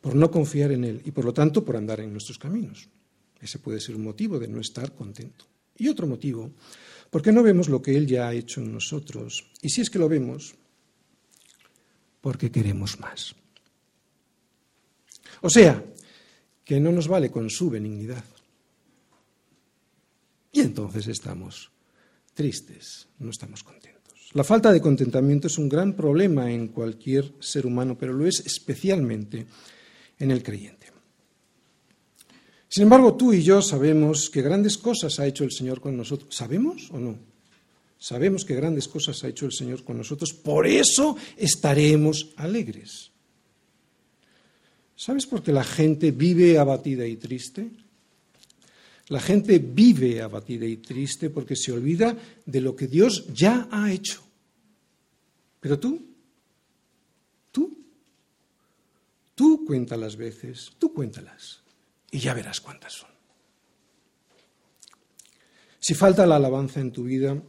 [0.00, 2.88] por no confiar en Él y por lo tanto por andar en nuestros caminos.
[3.40, 5.46] Ese puede ser un motivo de no estar contento.
[5.78, 6.50] Y otro motivo,
[7.10, 9.50] porque no vemos lo que Él ya ha hecho en nosotros.
[9.62, 10.54] Y si es que lo vemos,
[12.20, 13.34] porque queremos más.
[15.44, 15.84] O sea,
[16.64, 18.24] que no nos vale con su benignidad.
[20.50, 21.70] Y entonces estamos
[22.32, 24.30] tristes, no estamos contentos.
[24.32, 28.40] La falta de contentamiento es un gran problema en cualquier ser humano, pero lo es
[28.40, 29.46] especialmente
[30.18, 30.86] en el creyente.
[32.66, 36.34] Sin embargo, tú y yo sabemos que grandes cosas ha hecho el Señor con nosotros.
[36.34, 37.18] ¿Sabemos o no?
[37.98, 43.13] Sabemos que grandes cosas ha hecho el Señor con nosotros, por eso estaremos alegres.
[45.04, 47.70] ¿Sabes por qué la gente vive abatida y triste?
[49.08, 53.92] La gente vive abatida y triste porque se olvida de lo que Dios ya ha
[53.92, 54.24] hecho.
[55.60, 56.02] Pero tú,
[57.52, 57.84] tú,
[59.34, 61.60] tú cuéntalas veces, tú cuéntalas
[62.10, 63.10] y ya verás cuántas son.
[65.80, 67.42] Si falta la alabanza en tu vida,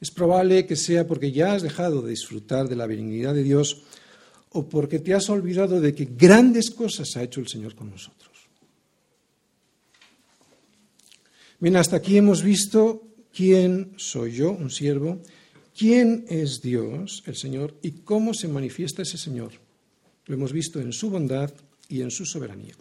[0.00, 3.84] es probable que sea porque ya has dejado de disfrutar de la benignidad de Dios
[4.56, 8.32] o porque te has olvidado de que grandes cosas ha hecho el Señor con nosotros.
[11.60, 13.02] Bien, hasta aquí hemos visto
[13.32, 15.20] quién soy yo, un siervo,
[15.76, 19.52] quién es Dios, el Señor, y cómo se manifiesta ese Señor.
[20.24, 21.52] Lo hemos visto en su bondad
[21.88, 22.74] y en su soberanía.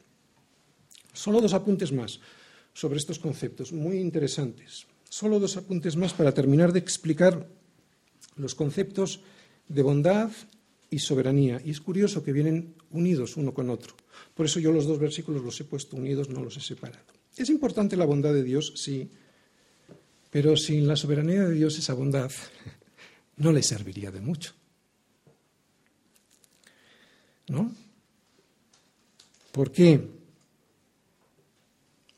[1.13, 2.19] Solo dos apuntes más
[2.73, 4.87] sobre estos conceptos, muy interesantes.
[5.09, 7.47] Solo dos apuntes más para terminar de explicar
[8.35, 9.21] los conceptos
[9.67, 10.31] de bondad
[10.95, 11.61] y soberanía.
[11.65, 13.93] Y es curioso que vienen unidos uno con otro.
[14.33, 17.03] Por eso yo los dos versículos los he puesto unidos, no los he separado.
[17.35, 19.11] Es importante la bondad de Dios, sí,
[20.31, 22.31] pero sin la soberanía de Dios esa bondad
[23.37, 24.53] no le serviría de mucho.
[27.49, 27.75] ¿No?
[29.51, 29.99] ¿Por qué?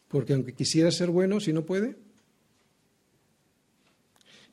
[0.08, 1.96] Porque aunque quisiera ser bueno, si no puede,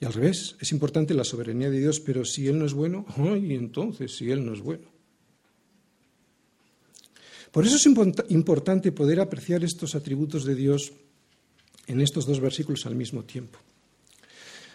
[0.00, 3.06] y al revés, es importante la soberanía de Dios, pero si Él no es bueno,
[3.16, 3.54] ¡ay!
[3.54, 4.92] Entonces, si Él no es bueno.
[7.52, 10.92] Por eso es importante poder apreciar estos atributos de Dios
[11.86, 13.60] en estos dos versículos al mismo tiempo.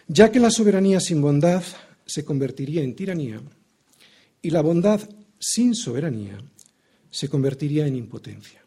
[0.08, 1.62] Ya que la soberanía sin bondad
[2.06, 3.42] se convertiría en tiranía
[4.40, 5.00] y la bondad
[5.38, 6.42] sin soberanía
[7.10, 8.64] se convertiría en impotencia.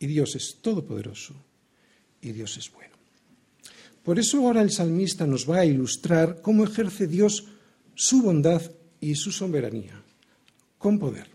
[0.00, 1.34] Y Dios es todopoderoso
[2.20, 2.97] y Dios es bueno.
[4.08, 7.44] Por eso ahora el salmista nos va a ilustrar cómo ejerce Dios
[7.94, 8.62] su bondad
[9.02, 10.02] y su soberanía,
[10.78, 11.26] con poder.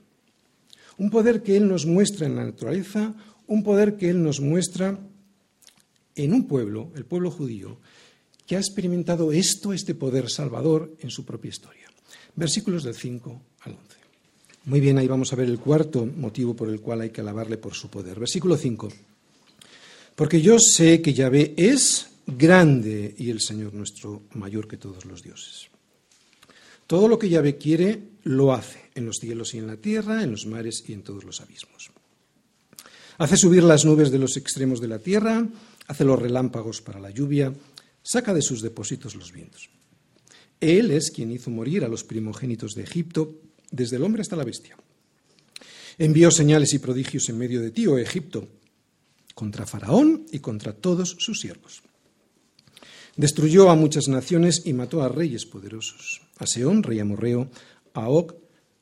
[0.97, 3.13] Un poder que Él nos muestra en la naturaleza,
[3.45, 4.97] un poder que Él nos muestra
[6.15, 7.77] en un pueblo, el pueblo judío,
[8.47, 11.91] que ha experimentado esto, este poder salvador, en su propia historia.
[12.35, 13.83] Versículos del 5 al 11.
[14.65, 17.57] Muy bien, ahí vamos a ver el cuarto motivo por el cual hay que alabarle
[17.57, 18.19] por su poder.
[18.19, 18.89] Versículo 5.
[20.15, 25.21] Porque yo sé que Yahvé es grande y el Señor nuestro mayor que todos los
[25.21, 25.69] dioses.
[26.87, 30.31] Todo lo que Yahvé quiere, lo hace, en los cielos y en la tierra, en
[30.31, 31.91] los mares y en todos los abismos.
[33.17, 35.47] Hace subir las nubes de los extremos de la tierra,
[35.87, 37.53] hace los relámpagos para la lluvia,
[38.01, 39.69] saca de sus depósitos los vientos.
[40.59, 43.39] Él es quien hizo morir a los primogénitos de Egipto,
[43.71, 44.77] desde el hombre hasta la bestia.
[45.97, 48.47] Envió señales y prodigios en medio de ti, oh Egipto,
[49.35, 51.83] contra Faraón y contra todos sus siervos.
[53.15, 57.49] Destruyó a muchas naciones y mató a reyes poderosos, a Seón, rey amorreo,
[57.93, 58.33] a Og,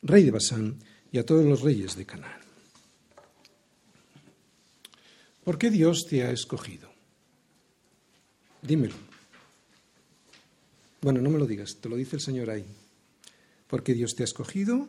[0.02, 0.80] rey de Basán,
[1.12, 2.40] y a todos los reyes de Canaán.
[5.44, 6.90] ¿Por qué Dios te ha escogido?
[8.62, 8.96] Dímelo.
[11.02, 12.64] Bueno, no me lo digas, te lo dice el Señor ahí.
[13.68, 14.88] ¿Por qué Dios te ha escogido?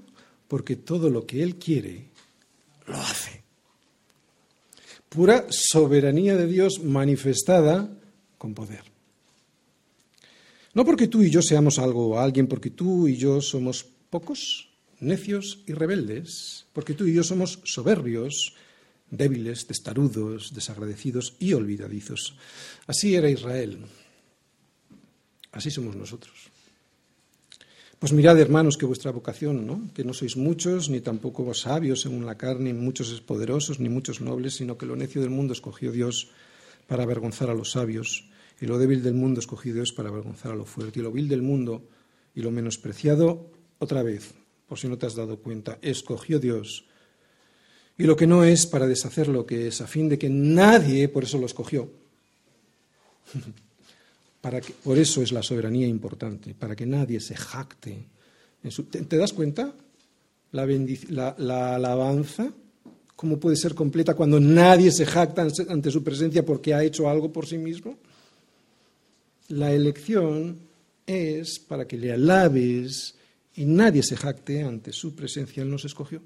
[0.53, 2.09] porque todo lo que Él quiere,
[2.87, 3.43] lo hace.
[5.09, 7.89] Pura soberanía de Dios manifestada
[8.37, 8.92] con poder.
[10.75, 14.71] No porque tú y yo seamos algo o alguien, porque tú y yo somos pocos,
[15.01, 18.55] necios y rebeldes, porque tú y yo somos soberbios,
[19.11, 22.37] débiles, testarudos, desagradecidos y olvidadizos.
[22.87, 23.85] Así era Israel.
[25.53, 26.33] Así somos nosotros.
[27.99, 29.93] Pues mirad, hermanos, que vuestra vocación, ¿no?
[29.95, 34.21] que no sois muchos, ni tampoco sabios según la carne, ni muchos poderosos, ni muchos
[34.21, 36.31] nobles, sino que lo necio del mundo escogió Dios
[36.89, 38.27] para avergonzar a los sabios,
[38.63, 41.29] y lo débil del mundo escogió Dios para avergonzar a lo fuerte, y lo vil
[41.29, 41.83] del mundo
[42.33, 43.51] y lo menospreciado,
[43.81, 44.35] otra vez,
[44.69, 46.85] por si no te has dado cuenta, escogió Dios,
[47.99, 51.09] y lo que no es para deshacer lo que es, a fin de que nadie,
[51.09, 51.91] por eso lo escogió,
[54.85, 58.05] por eso es la soberanía importante, para que nadie se jacte.
[59.09, 59.75] ¿te, das cuenta?
[60.53, 62.53] La, la, alabanza,
[63.17, 67.33] ¿cómo puede ser completa cuando nadie se jacta ante su presencia porque ha hecho algo
[67.33, 67.99] por sí mismo?
[69.53, 70.61] La elección
[71.07, 73.17] es para que le alabes
[73.55, 75.63] y nadie se jacte ante su presencia.
[75.63, 76.23] Él nos escogió.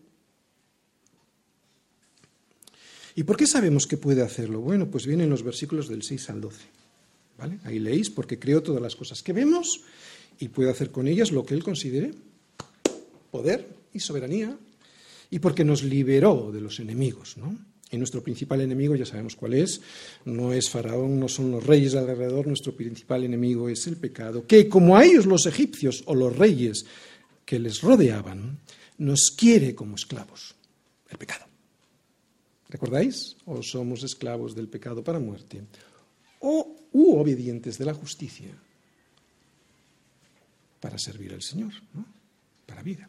[3.16, 4.60] ¿Y por qué sabemos que puede hacerlo?
[4.60, 6.62] Bueno, pues vienen los versículos del 6 al 12.
[7.64, 9.80] Ahí leéis, porque creó todas las cosas que vemos
[10.38, 12.14] y puede hacer con ellas lo que Él considere
[13.32, 14.56] poder y soberanía,
[15.30, 17.58] y porque nos liberó de los enemigos, ¿no?
[17.90, 19.80] Y nuestro principal enemigo, ya sabemos cuál es,
[20.24, 24.68] no es Faraón, no son los reyes alrededor, nuestro principal enemigo es el pecado, que
[24.68, 26.84] como a ellos los egipcios o los reyes
[27.44, 28.58] que les rodeaban,
[28.98, 30.56] nos quiere como esclavos,
[31.08, 31.46] el pecado.
[32.68, 33.36] ¿Recordáis?
[33.44, 35.62] O somos esclavos del pecado para muerte,
[36.40, 38.50] o u obedientes de la justicia
[40.80, 41.72] para servir al Señor,
[42.66, 43.08] para vida.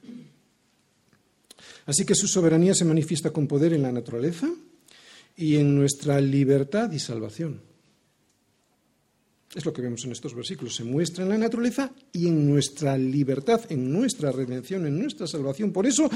[1.87, 4.47] Así que su soberanía se manifiesta con poder en la naturaleza
[5.37, 7.61] y en nuestra libertad y salvación.
[9.55, 10.75] Es lo que vemos en estos versículos.
[10.75, 15.71] Se muestra en la naturaleza y en nuestra libertad, en nuestra redención, en nuestra salvación.
[15.71, 16.09] Por eso,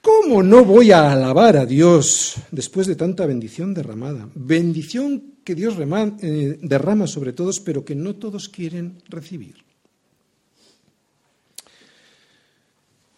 [0.00, 4.28] ¿cómo no voy a alabar a Dios después de tanta bendición derramada?
[4.34, 9.56] Bendición que Dios eh, derrama sobre todos, pero que no todos quieren recibir.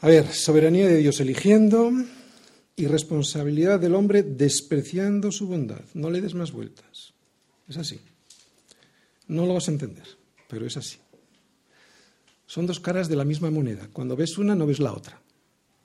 [0.00, 1.92] A ver, soberanía de Dios eligiendo
[2.80, 5.82] y responsabilidad del hombre despreciando su bondad.
[5.92, 7.12] No le des más vueltas.
[7.68, 8.00] Es así.
[9.28, 10.06] No lo vas a entender,
[10.48, 10.96] pero es así.
[12.46, 13.88] Son dos caras de la misma moneda.
[13.92, 15.20] Cuando ves una, no ves la otra.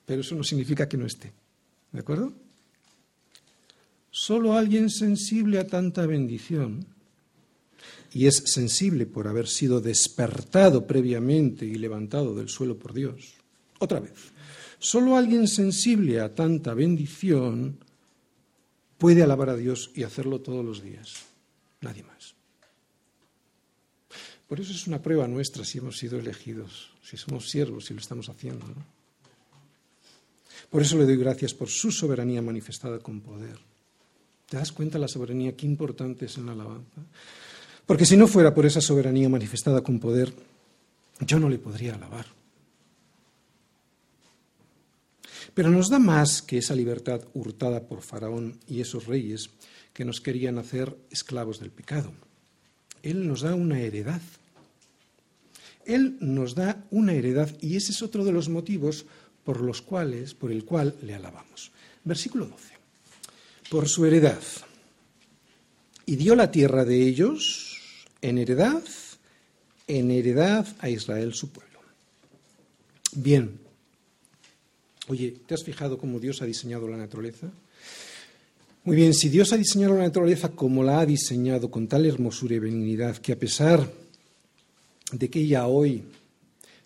[0.06, 1.32] Pero eso no significa que no esté.
[1.92, 2.32] ¿De acuerdo?
[4.10, 6.86] Solo alguien sensible a tanta bendición,
[8.14, 13.34] y es sensible por haber sido despertado previamente y levantado del suelo por Dios,
[13.78, 14.14] otra vez,
[14.78, 17.78] solo alguien sensible a tanta bendición
[18.98, 21.24] puede alabar a Dios y hacerlo todos los días,
[21.80, 22.34] nadie más.
[24.48, 28.00] Por eso es una prueba nuestra si hemos sido elegidos, si somos siervos, si lo
[28.00, 28.64] estamos haciendo.
[30.70, 33.58] Por eso le doy gracias por su soberanía manifestada con poder.
[34.48, 35.56] ¿Te das cuenta la soberanía?
[35.56, 37.02] Qué importante es en la alabanza.
[37.84, 40.32] Porque si no fuera por esa soberanía manifestada con poder,
[41.20, 42.26] yo no le podría alabar.
[45.56, 49.48] Pero nos da más que esa libertad hurtada por Faraón y esos reyes
[49.94, 52.12] que nos querían hacer esclavos del pecado.
[53.02, 54.20] Él nos da una heredad.
[55.86, 59.06] Él nos da una heredad y ese es otro de los motivos
[59.44, 61.72] por los cuales, por el cual le alabamos.
[62.04, 62.76] Versículo 12
[63.68, 64.42] por su heredad.
[66.04, 67.80] Y dio la tierra de ellos
[68.22, 68.82] en heredad,
[69.86, 71.80] en heredad a Israel su pueblo.
[73.12, 73.65] Bien.
[75.08, 77.50] Oye, ¿te has fijado cómo Dios ha diseñado la naturaleza?
[78.84, 82.54] Muy bien, si Dios ha diseñado la naturaleza como la ha diseñado, con tal hermosura
[82.54, 83.90] y benignidad, que a pesar
[85.12, 86.04] de que ella hoy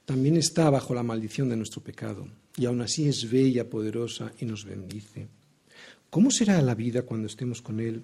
[0.04, 4.44] también está bajo la maldición de nuestro pecado, y aún así es bella, poderosa y
[4.44, 5.28] nos bendice,
[6.10, 8.02] ¿Cómo será la vida cuando estemos con Él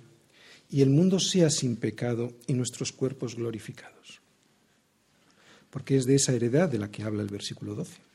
[0.70, 4.20] y el mundo sea sin pecado y nuestros cuerpos glorificados?
[5.70, 8.05] Porque es de esa heredad de la que habla el versículo 12.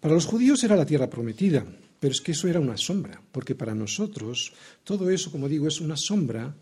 [0.00, 1.64] Para los judíos era la tierra prometida,
[1.98, 4.52] pero es que eso era una sombra, porque para nosotros
[4.84, 6.54] todo eso, como digo, es una sombra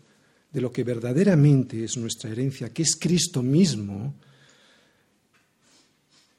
[0.51, 4.15] de lo que verdaderamente es nuestra herencia, que es Cristo mismo,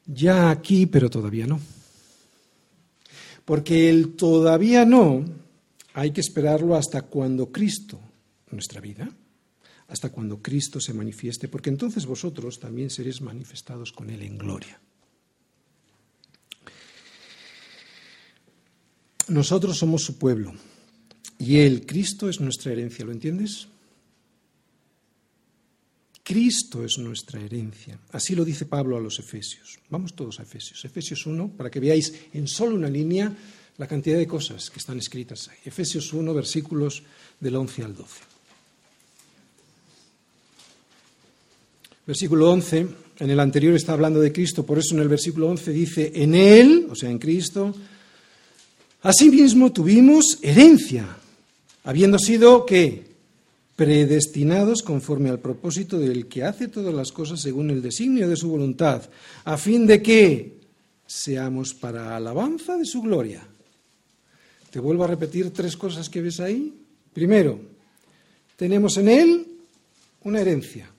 [0.07, 1.61] ya aquí, pero todavía no.
[3.45, 5.25] Porque el todavía no
[5.95, 8.01] hay que esperarlo hasta cuando Cristo,
[8.51, 9.09] nuestra vida,
[9.89, 14.81] hasta cuando Cristo se manifieste, porque entonces vosotros también seréis manifestados con Él en gloria.
[19.29, 20.55] Nosotros somos su pueblo
[21.39, 23.05] y Él, Cristo, es nuestra herencia.
[23.05, 23.68] ¿Lo entiendes?
[26.22, 27.99] Cristo es nuestra herencia.
[28.11, 29.79] Así lo dice Pablo a los Efesios.
[29.91, 30.85] Vamos todos a Efesios.
[30.85, 33.33] Efesios 1, para que veáis en solo una línea
[33.79, 35.59] la cantidad de cosas que están escritas ahí.
[35.64, 37.03] Efesios 1, versículos
[37.39, 38.20] del 11 al 12.
[42.07, 45.72] Versículo 11, en el anterior está hablando de Cristo, por eso en el versículo 11
[45.72, 47.74] dice, en Él, o sea, en Cristo,
[49.07, 51.07] asimismo tuvimos herencia,
[51.85, 53.07] habiendo sido, ¿qué?
[53.77, 58.49] predestinados conforme al propósito del que hace todas las cosas según el designio de su
[58.49, 59.03] voluntad,
[59.45, 60.57] a fin de que
[61.07, 63.47] seamos para alabanza de su gloria.
[64.71, 66.75] Te vuelvo a repetir tres cosas que ves ahí.
[67.13, 67.61] Primero,
[68.57, 69.47] tenemos en Él
[70.25, 70.91] una herencia.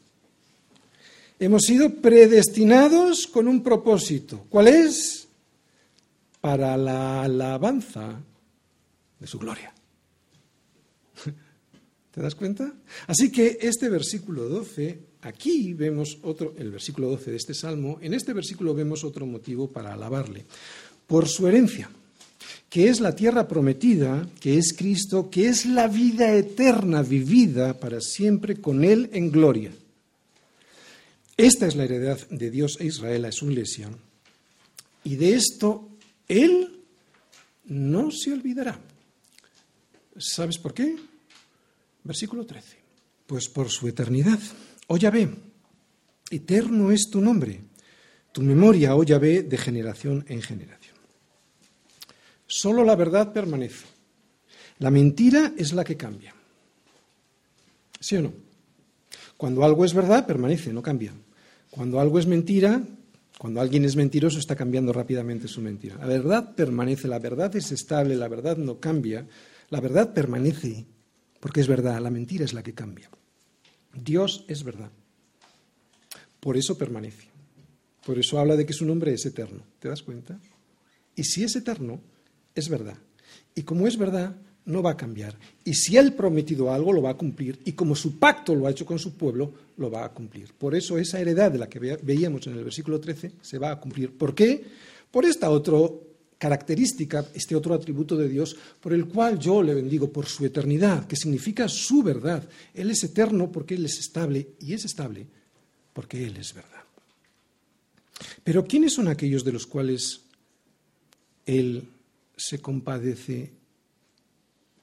[1.40, 4.46] Hemos sido predestinados con un propósito.
[4.50, 5.27] ¿Cuál es?
[6.42, 8.22] Para la alabanza
[9.20, 9.74] de su gloria.
[12.12, 12.74] ¿Te das cuenta?
[13.08, 18.14] Así que este versículo 12, aquí vemos otro, el versículo 12 de este salmo, en
[18.14, 20.46] este versículo vemos otro motivo para alabarle.
[21.06, 21.90] Por su herencia,
[22.70, 28.02] que es la tierra prometida, que es Cristo, que es la vida eterna vivida para
[28.02, 29.72] siempre con Él en gloria.
[31.38, 33.90] Esta es la heredad de Dios e Israel a su iglesia.
[35.04, 35.87] Y de esto
[36.28, 36.84] Él
[37.66, 38.80] no se olvidará.
[40.18, 40.96] ¿Sabes por qué?
[42.04, 42.78] Versículo 13.
[43.26, 44.40] Pues por su eternidad,
[44.88, 45.30] oh Yahvé,
[46.30, 47.62] eterno es tu nombre,
[48.32, 50.96] tu memoria, oh Yahvé, de generación en generación.
[52.48, 53.86] Solo la verdad permanece.
[54.80, 56.34] La mentira es la que cambia.
[58.00, 58.34] ¿Sí o no?
[59.36, 61.14] Cuando algo es verdad, permanece, no cambia.
[61.70, 62.82] Cuando algo es mentira,
[63.38, 65.98] cuando alguien es mentiroso, está cambiando rápidamente su mentira.
[65.98, 69.28] La verdad permanece, la verdad es estable, la verdad no cambia,
[69.70, 70.88] la verdad permanece
[71.40, 73.10] porque es verdad, la mentira es la que cambia.
[73.94, 74.92] Dios es verdad.
[76.40, 77.28] Por eso permanece.
[78.06, 79.64] Por eso habla de que su nombre es eterno.
[79.80, 80.40] ¿Te das cuenta?
[81.16, 82.02] Y si es eterno,
[82.56, 82.98] es verdad.
[83.54, 84.36] Y como es verdad,
[84.68, 85.36] no va a cambiar.
[85.66, 87.60] Y si Él prometido algo, lo va a cumplir.
[87.66, 90.54] Y como su pacto lo ha hecho con su pueblo, lo va a cumplir.
[90.54, 93.80] Por eso esa heredad de la que veíamos en el versículo 13 se va a
[93.80, 94.12] cumplir.
[94.12, 94.64] ¿Por qué?
[95.10, 96.04] Por esta otro
[96.38, 101.08] característica, este otro atributo de Dios, por el cual yo le bendigo, por su eternidad,
[101.08, 102.48] que significa su verdad.
[102.74, 105.26] Él es eterno porque Él es estable y es estable
[105.94, 106.84] porque Él es verdad.
[108.44, 110.22] Pero ¿quiénes son aquellos de los cuales
[111.46, 111.90] Él
[112.36, 113.57] se compadece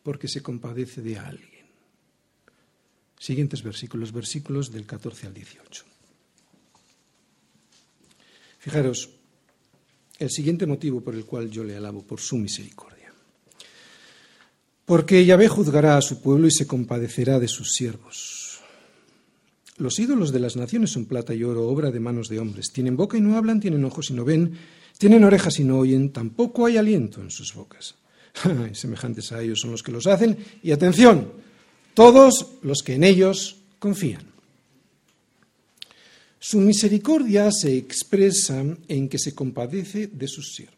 [0.05, 1.65] porque se compadece de alguien?
[3.19, 5.85] Siguientes versículos, versículos del 14 al 18.
[8.59, 9.11] Fijaros,
[10.19, 13.13] el siguiente motivo por el cual yo le alabo, por su misericordia.
[14.85, 18.61] Porque Yahvé juzgará a su pueblo y se compadecerá de sus siervos.
[19.79, 22.71] Los ídolos de las naciones son plata y oro, obra de manos de hombres.
[22.73, 24.57] Tienen boca y no hablan, tienen ojos y no ven,
[24.99, 27.97] tienen orejas y no oyen, tampoco hay aliento en sus bocas.
[28.73, 30.37] Semejantes a ellos son los que los hacen.
[30.63, 31.33] Y atención,
[31.95, 34.35] todos los que en ellos confían.
[36.39, 40.75] Su misericordia se expresa en que se compadece de sus siervos.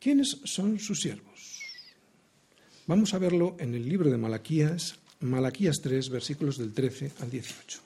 [0.00, 1.60] ¿Quiénes son sus siervos?
[2.86, 7.80] Vamos a verlo en el libro de Malaquías, Malaquías 3, versículos del 13 al 18.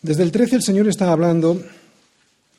[0.00, 1.62] Desde el 13 el Señor está hablando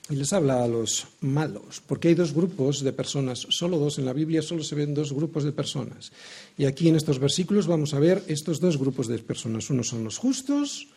[0.10, 4.06] y les habla a los malos, porque hay dos grupos de personas, solo dos, en
[4.06, 6.12] la Biblia solo se ven dos grupos de personas.
[6.58, 9.70] Y aquí en estos versículos vamos a ver estos dos grupos de personas.
[9.70, 10.88] Uno son los justos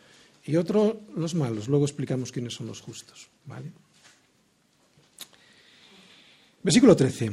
[0.46, 1.68] y otro los malos.
[1.68, 3.28] Luego explicamos quiénes son los justos.
[3.44, 3.70] ¿vale?
[6.62, 7.30] Versículo 13.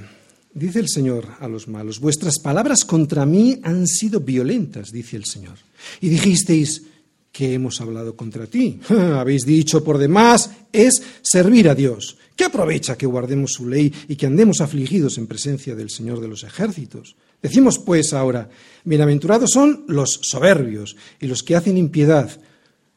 [0.51, 5.25] Dice el Señor a los malos, vuestras palabras contra mí han sido violentas, dice el
[5.25, 5.57] Señor.
[6.01, 6.83] Y dijisteis
[7.31, 8.79] que hemos hablado contra ti.
[8.89, 12.17] Habéis dicho por demás, es servir a Dios.
[12.35, 16.27] ¿Qué aprovecha que guardemos su ley y que andemos afligidos en presencia del Señor de
[16.27, 17.15] los ejércitos?
[17.41, 18.49] Decimos pues ahora,
[18.83, 22.39] bienaventurados son los soberbios y los que hacen impiedad,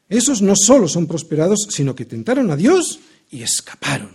[0.09, 2.99] esos no solo son prosperados, sino que tentaron a Dios
[3.31, 4.11] y escaparon.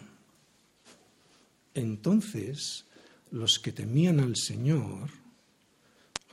[1.74, 2.84] Entonces,
[3.30, 5.10] los que temían al Señor,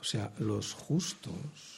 [0.00, 1.75] o sea, los justos,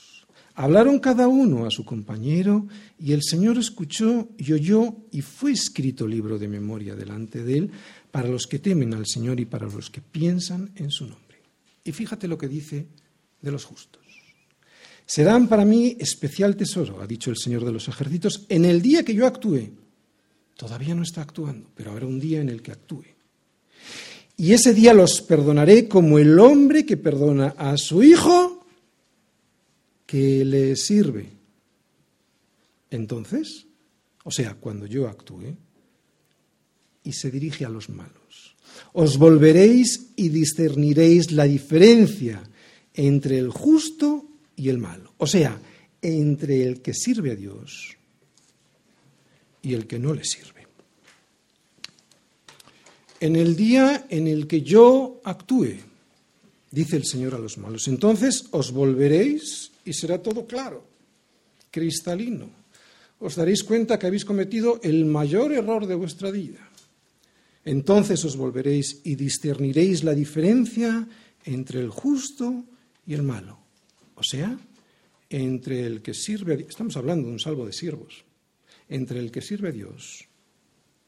[0.59, 2.67] hablaron cada uno a su compañero
[2.99, 7.71] y el Señor escuchó y oyó y fue escrito libro de memoria delante de él
[8.11, 11.39] para los que temen al Señor y para los que piensan en su nombre.
[11.85, 12.89] Y fíjate lo que dice
[13.41, 14.03] de los justos.
[15.07, 19.05] Serán para mí especial tesoro, ha dicho el Señor de los ejércitos, en el día
[19.05, 19.71] que yo actúe.
[20.57, 23.05] Todavía no está actuando, pero habrá un día en el que actúe.
[24.37, 28.58] Y ese día los perdonaré como el hombre que perdona a su hijo
[30.09, 31.29] que le sirve.
[32.91, 33.67] Entonces,
[34.25, 35.55] o sea, cuando yo actúe,
[37.05, 38.57] y se dirige a los malos,
[38.95, 42.43] os volveréis y discerniréis la diferencia
[42.95, 45.13] entre el justo y el malo.
[45.19, 45.61] O sea,
[46.01, 47.97] entre el que sirve a Dios
[49.61, 50.67] y el que no le sirve.
[53.21, 55.77] En el día en el que yo actúe,
[56.71, 60.85] dice el Señor a los malos, entonces os volveréis y será todo claro,
[61.71, 62.51] cristalino.
[63.19, 66.61] Os daréis cuenta que habéis cometido el mayor error de vuestra vida.
[67.65, 71.09] Entonces os volveréis y discerniréis la diferencia
[71.45, 72.65] entre el justo
[73.07, 73.59] y el malo.
[74.15, 74.57] O sea,
[75.31, 78.25] entre el que sirve estamos hablando de un salvo de siervos,
[78.89, 80.25] entre el que sirve a Dios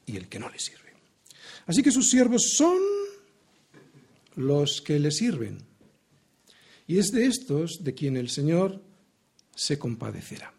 [0.06, 0.90] y el que no le sirve.
[1.66, 2.78] Así que sus siervos son
[4.36, 5.69] los que le sirven.
[6.90, 8.82] Y es de estos de quien el Señor
[9.54, 10.52] se compadecerá.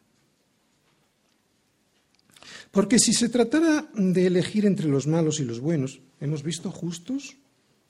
[2.71, 7.35] Porque si se tratara de elegir entre los malos y los buenos, hemos visto justos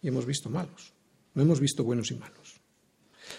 [0.02, 0.92] y hemos visto malos.
[1.36, 2.56] No hemos visto buenos y malos.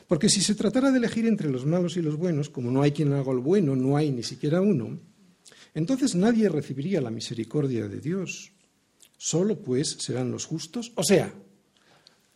[0.07, 2.92] Porque si se tratara de elegir entre los malos y los buenos, como no hay
[2.92, 5.00] quien haga el bueno, no hay ni siquiera uno,
[5.74, 8.53] entonces nadie recibiría la misericordia de Dios.
[9.18, 11.34] Solo pues serán los justos, o sea,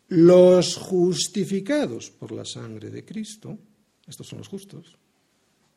[0.09, 3.59] los justificados por la sangre de Cristo,
[4.07, 4.97] estos son los justos,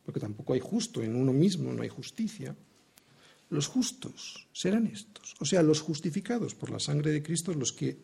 [0.04, 2.56] porque tampoco hay justo en uno mismo, no hay justicia.
[3.50, 7.98] Los justos serán estos, o sea, los justificados por la sangre de Cristo, los que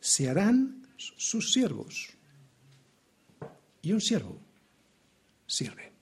[0.00, 2.08] se harán sus siervos.
[3.82, 4.38] Y un siervo
[5.46, 5.92] sirve.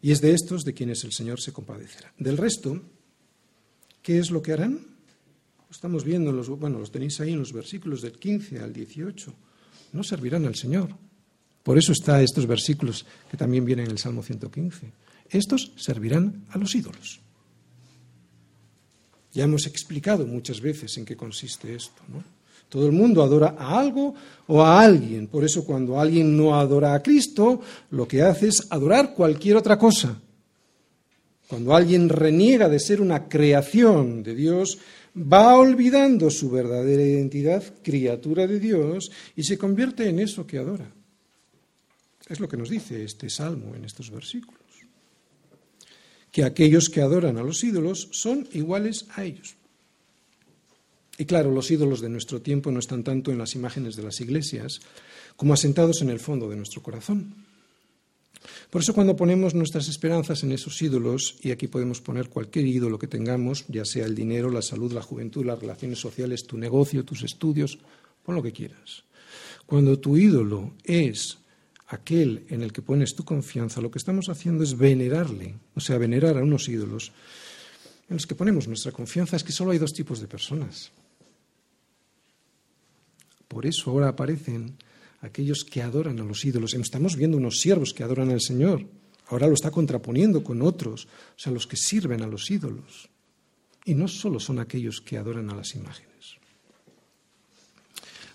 [0.00, 2.12] Y es de estos de quienes el Señor se compadecerá.
[2.18, 2.82] Del resto,
[4.02, 4.95] ¿qué es lo que harán?
[5.70, 9.32] Estamos viendo, los, bueno, los tenéis ahí en los versículos del 15 al 18.
[9.92, 10.90] No servirán al Señor.
[11.62, 14.92] Por eso está estos versículos que también vienen en el Salmo 115.
[15.28, 17.20] Estos servirán a los ídolos.
[19.32, 22.02] Ya hemos explicado muchas veces en qué consiste esto.
[22.68, 24.14] Todo el mundo adora a algo
[24.46, 25.26] o a alguien.
[25.26, 27.60] Por eso cuando alguien no adora a Cristo,
[27.90, 30.20] lo que hace es adorar cualquier otra cosa.
[31.48, 34.78] Cuando alguien reniega de ser una creación de Dios,
[35.16, 40.92] va olvidando su verdadera identidad, criatura de Dios, y se convierte en eso que adora.
[42.28, 44.60] Es lo que nos dice este salmo en estos versículos.
[46.30, 49.56] Que aquellos que adoran a los ídolos son iguales a ellos.
[51.18, 54.20] Y claro, los ídolos de nuestro tiempo no están tanto en las imágenes de las
[54.20, 54.80] iglesias
[55.36, 57.45] como asentados en el fondo de nuestro corazón.
[58.70, 62.98] Por eso cuando ponemos nuestras esperanzas en esos ídolos, y aquí podemos poner cualquier ídolo
[62.98, 67.04] que tengamos, ya sea el dinero, la salud, la juventud, las relaciones sociales, tu negocio,
[67.04, 67.78] tus estudios,
[68.24, 69.04] pon lo que quieras.
[69.66, 71.38] Cuando tu ídolo es
[71.88, 75.98] aquel en el que pones tu confianza, lo que estamos haciendo es venerarle, o sea,
[75.98, 77.12] venerar a unos ídolos
[78.08, 79.36] en los que ponemos nuestra confianza.
[79.36, 80.92] Es que solo hay dos tipos de personas.
[83.48, 84.76] Por eso ahora aparecen
[85.26, 86.74] aquellos que adoran a los ídolos.
[86.74, 88.86] Estamos viendo unos siervos que adoran al Señor.
[89.28, 93.08] Ahora lo está contraponiendo con otros, o sea, los que sirven a los ídolos.
[93.84, 96.36] Y no solo son aquellos que adoran a las imágenes.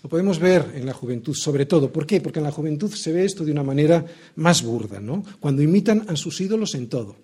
[0.02, 1.92] Lo podemos ver en la juventud, sobre todo.
[1.92, 2.20] ¿Por qué?
[2.20, 4.04] Porque en la juventud se ve esto de una manera
[4.36, 5.24] más burda, ¿no?
[5.38, 7.16] Cuando imitan a sus ídolos en todo.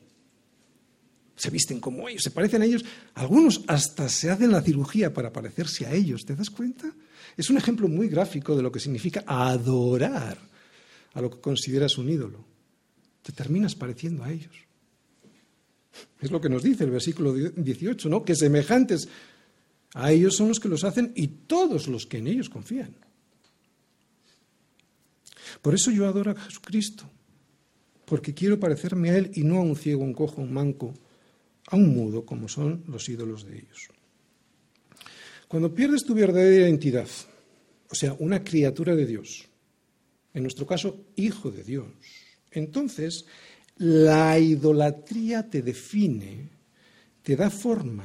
[1.39, 2.85] Se visten como ellos, se parecen a ellos.
[3.15, 6.27] Algunos hasta se hacen la cirugía para parecerse a ellos.
[6.27, 6.93] ¿Te das cuenta?
[7.37, 10.37] Es un ejemplo muy gráfico de lo que significa adorar
[11.15, 12.45] a lo que consideras un ídolo.
[13.23, 14.55] Te terminas pareciendo a ellos.
[16.21, 18.25] Es lo que nos dice el versículo 18, ¿no?
[18.25, 19.09] Que semejantes
[19.95, 22.97] a ellos son los que los hacen y todos los que en ellos confían.
[25.63, 27.09] Por eso yo adoro a Jesucristo,
[28.07, 30.95] porque quiero parecerme a Él y no a un ciego, un cojo, un manco,
[31.71, 33.89] a un mudo, como son los ídolos de ellos.
[35.47, 37.09] Cuando pierdes tu verdadera identidad,
[37.91, 39.47] o sea, una criatura de Dios,
[40.35, 41.87] en nuestro caso, hijo de Dios,
[42.51, 43.25] entonces
[43.77, 46.51] la idolatría te define,
[47.23, 48.05] te da forma,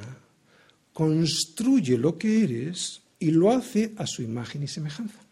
[0.91, 5.22] construye lo que eres y lo hace a su imagen y semejanza.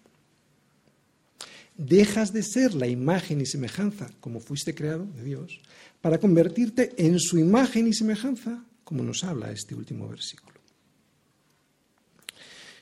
[1.82, 5.60] Dejas de ser la imagen y semejanza como fuiste creado de Dios
[6.00, 10.60] para convertirte en su imagen y semejanza, como nos habla este último versículo.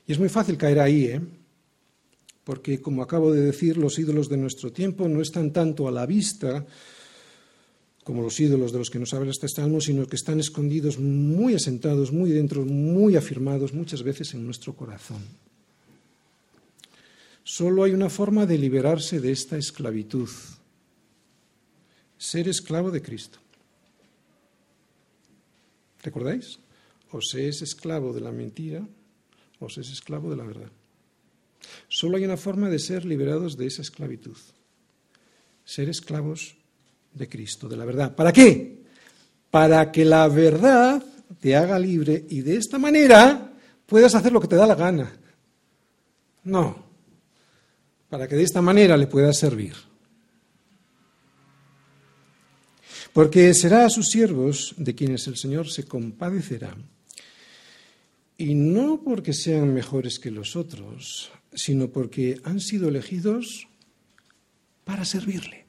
[0.05, 1.21] Y es muy fácil caer ahí, ¿eh?
[2.43, 6.05] porque, como acabo de decir, los ídolos de nuestro tiempo no están tanto a la
[6.05, 6.65] vista
[8.03, 11.53] como los ídolos de los que nos habla este salmo, sino que están escondidos muy
[11.53, 15.23] asentados, muy dentro, muy afirmados muchas veces en nuestro corazón.
[17.49, 20.29] Solo hay una forma de liberarse de esta esclavitud,
[22.15, 23.39] ser esclavo de Cristo.
[26.03, 26.59] ¿Recordáis?
[27.09, 28.87] O se es esclavo de la mentira
[29.59, 30.69] o se es esclavo de la verdad.
[31.87, 34.37] Solo hay una forma de ser liberados de esa esclavitud.
[35.65, 36.55] Ser esclavos
[37.15, 38.15] de Cristo, de la verdad.
[38.15, 38.83] ¿Para qué?
[39.49, 41.03] Para que la verdad
[41.39, 43.53] te haga libre y de esta manera
[43.87, 45.11] puedas hacer lo que te da la gana.
[46.43, 46.88] No,
[48.09, 49.75] para que de esta manera le puedas servir.
[53.13, 56.75] Porque será a sus siervos de quienes el Señor se compadecerá,
[58.37, 63.67] y no porque sean mejores que los otros, sino porque han sido elegidos
[64.85, 65.65] para servirle.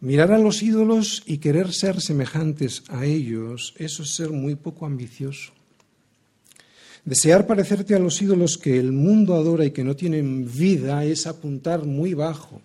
[0.00, 4.86] Mirar a los ídolos y querer ser semejantes a ellos, eso es ser muy poco
[4.86, 5.52] ambicioso.
[7.08, 11.26] Desear parecerte a los ídolos que el mundo adora y que no tienen vida es
[11.26, 12.60] apuntar muy bajo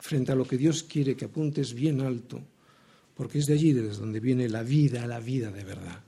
[0.00, 2.40] frente a lo que Dios quiere que apuntes bien alto,
[3.14, 6.02] porque es de allí desde donde viene la vida, la vida de verdad.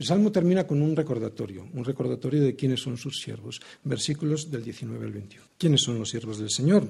[0.00, 4.64] El Salmo termina con un recordatorio, un recordatorio de quiénes son sus siervos, versículos del
[4.64, 5.46] 19 al 21.
[5.56, 6.88] ¿Quiénes son los siervos del Señor?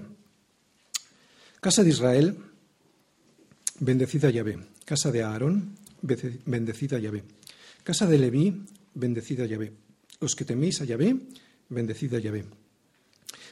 [1.60, 2.38] Casa de Israel,
[3.80, 4.58] bendecida Yahvé.
[4.86, 7.24] Casa de Aarón, bendecida Yahvé.
[7.82, 9.72] Casa de Leví, bendecida Yahvé.
[10.20, 11.16] Los que teméis a Yahvé,
[11.68, 12.44] bendecida Yahvé.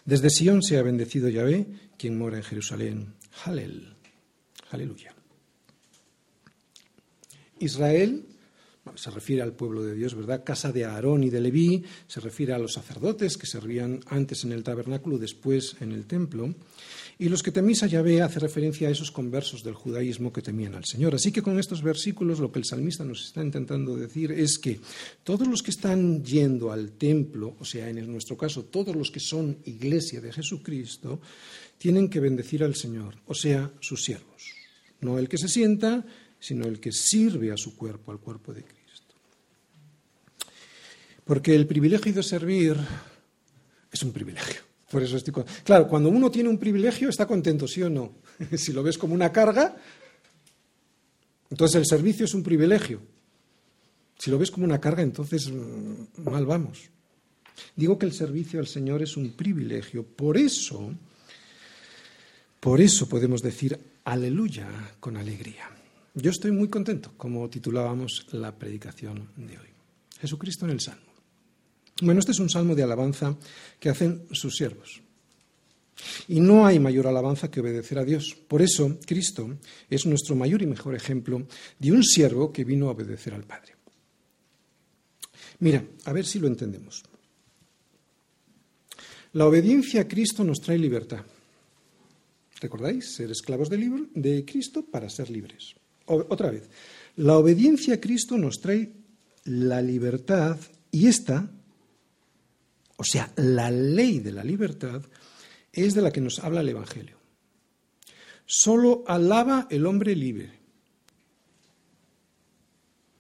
[0.05, 1.67] Desde Sión sea bendecido Yahvé,
[1.99, 3.15] quien mora en Jerusalén.
[3.45, 3.95] Halel.
[4.71, 5.15] Aleluya.
[7.59, 8.25] Israel
[8.95, 10.45] se refiere al pueblo de Dios, ¿verdad?
[10.45, 14.53] Casa de Aarón y de Leví, se refiere a los sacerdotes que servían antes en
[14.53, 16.55] el tabernáculo, después en el templo.
[17.19, 20.75] Y los que teméis a Yahvé hace referencia a esos conversos del judaísmo que temían
[20.75, 21.15] al Señor.
[21.15, 24.81] Así que con estos versículos lo que el salmista nos está intentando decir es que
[25.25, 29.21] todos los que están yendo al templo, o sea, en nuestro caso, todos los que
[29.21, 31.19] son iglesia de Jesucristo,
[31.79, 34.53] tienen que bendecir al Señor, o sea, sus siervos.
[35.01, 36.05] No el que se sienta,
[36.39, 39.15] sino el que sirve a su cuerpo, al cuerpo de Cristo.
[41.25, 42.77] Porque el privilegio de servir
[43.91, 44.67] es un privilegio.
[44.91, 45.35] Por eso estoy.
[45.65, 48.15] Claro, cuando uno tiene un privilegio está contento, ¿sí o no?
[48.57, 49.77] si lo ves como una carga,
[51.51, 53.01] entonces el servicio es un privilegio.
[54.19, 56.91] Si lo ves como una carga, entonces mm, mal vamos.
[57.75, 60.05] Digo que el servicio al Señor es un privilegio.
[60.05, 60.93] Por eso,
[62.61, 64.69] por eso podemos decir aleluya
[65.01, 65.69] con alegría.
[66.15, 69.69] Yo estoy muy contento, como titulábamos la predicación de hoy.
[70.21, 71.06] Jesucristo en el Salmo.
[72.03, 73.37] Bueno, este es un salmo de alabanza
[73.81, 75.01] que hacen sus siervos.
[76.29, 78.37] Y no hay mayor alabanza que obedecer a Dios.
[78.49, 79.57] Por eso, Cristo
[79.89, 81.47] es nuestro mayor y mejor ejemplo
[81.79, 83.77] de un siervo que vino a obedecer al Padre.
[85.61, 87.03] Mira, a ver si lo entendemos.
[89.33, 91.25] La obediencia a Cristo nos trae libertad.
[92.61, 93.15] ¿Recordáis?
[93.15, 95.75] Ser esclavos de, Cristo para ser libres.
[96.07, 96.69] otra vez,
[97.17, 98.93] la obediencia a Cristo nos trae
[99.45, 100.59] la libertad
[100.91, 101.51] y esta
[102.97, 105.03] o sea, la ley de la libertad
[105.73, 107.19] es de la que nos habla el Evangelio.
[108.47, 110.51] Solo alaba el hombre libre.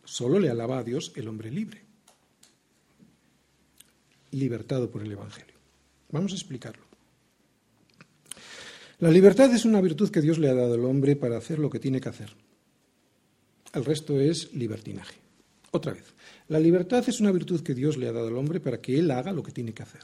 [0.05, 1.83] Solo le alaba a Dios el hombre libre,
[4.31, 5.57] libertado por el Evangelio.
[6.11, 6.85] Vamos a explicarlo.
[8.99, 11.68] La libertad es una virtud que Dios le ha dado al hombre para hacer lo
[11.68, 12.35] que tiene que hacer.
[13.74, 15.26] El resto es libertinaje.
[15.73, 16.05] Otra vez,
[16.49, 19.11] la libertad es una virtud que Dios le ha dado al hombre para que él
[19.11, 20.03] haga lo que tiene que hacer.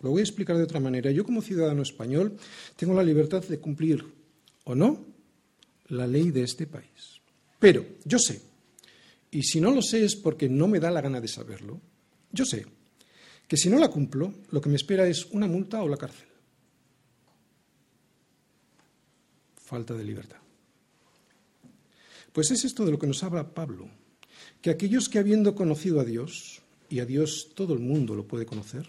[0.00, 1.10] Lo voy a explicar de otra manera.
[1.10, 2.36] Yo como ciudadano español
[2.76, 4.04] tengo la libertad de cumplir
[4.64, 5.04] o no
[5.88, 7.20] la ley de este país.
[7.58, 8.40] Pero yo sé,
[9.30, 11.80] y si no lo sé es porque no me da la gana de saberlo,
[12.32, 12.66] yo sé
[13.48, 16.28] que si no la cumplo, lo que me espera es una multa o la cárcel.
[19.56, 20.38] Falta de libertad.
[22.32, 23.88] Pues es esto de lo que nos habla Pablo
[24.64, 28.46] que aquellos que habiendo conocido a Dios, y a Dios todo el mundo lo puede
[28.46, 28.88] conocer,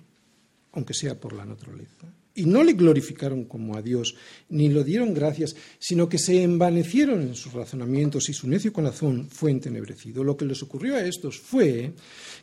[0.71, 4.15] aunque sea por la naturaleza, y no le glorificaron como a Dios,
[4.47, 9.28] ni lo dieron gracias, sino que se envanecieron en sus razonamientos y su necio corazón
[9.30, 10.23] fue entenebrecido.
[10.23, 11.91] Lo que les ocurrió a estos fue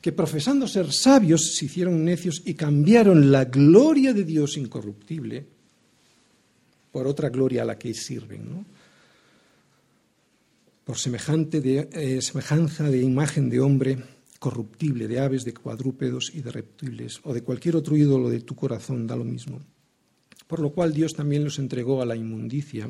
[0.02, 5.46] que profesando ser sabios se hicieron necios y cambiaron la gloria de Dios incorruptible
[6.92, 8.44] por otra gloria a la que sirven.
[8.50, 8.81] ¿no?
[10.84, 13.98] Por semejante de, eh, semejanza de imagen de hombre,
[14.38, 18.56] corruptible de aves, de cuadrúpedos y de reptiles, o de cualquier otro ídolo de tu
[18.56, 19.60] corazón, da lo mismo.
[20.46, 22.88] Por lo cual Dios también los entregó a la inmundicia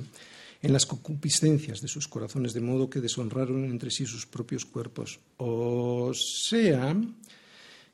[0.62, 5.20] en las concupiscencias de sus corazones, de modo que deshonraron entre sí sus propios cuerpos.
[5.36, 6.96] O sea,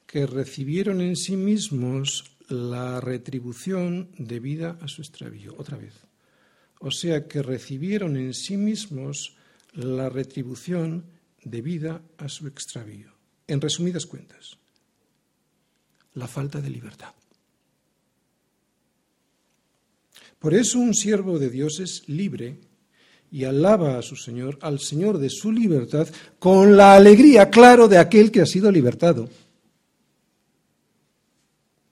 [0.06, 5.54] que recibieron en sí mismos la retribución debida a su extravío.
[5.58, 5.94] Otra vez.
[6.80, 9.36] O sea, que recibieron en sí mismos
[9.72, 11.04] la retribución
[11.42, 13.12] debida a su extravío.
[13.46, 14.58] En resumidas cuentas,
[16.14, 17.14] la falta de libertad.
[20.38, 22.58] Por eso un siervo de Dios es libre
[23.30, 26.08] y alaba a su Señor, al Señor de su libertad,
[26.38, 29.28] con la alegría, claro, de aquel que ha sido libertado.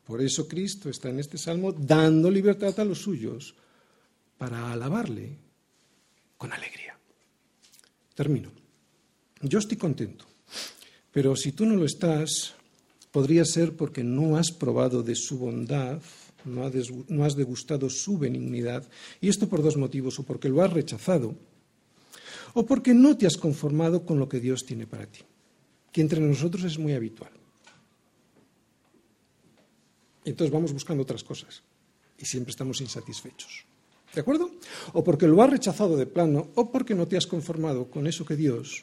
[0.05, 3.55] Por eso Cristo está en este salmo dando libertad a los suyos
[4.39, 5.37] para alabarle
[6.37, 6.86] con alegría.
[8.17, 8.51] Termino.
[9.43, 10.25] Yo estoy contento,
[11.13, 12.57] pero si tú no lo estás,
[13.13, 16.01] podría ser porque no has probado de su bondad
[16.47, 18.87] no has degustado su benignidad,
[19.21, 21.35] y esto por dos motivos, o porque lo has rechazado,
[22.55, 25.21] o porque no te has conformado con lo que Dios tiene para ti,
[25.93, 27.33] que entre nosotros es muy habitual.
[30.25, 31.63] Entonces vamos buscando otras cosas
[32.19, 33.65] y siempre estamos insatisfechos.
[34.17, 34.51] ¿De acuerdo?
[34.95, 38.25] O porque lo has rechazado de plano o porque no te has conformado con eso
[38.25, 38.83] que Dios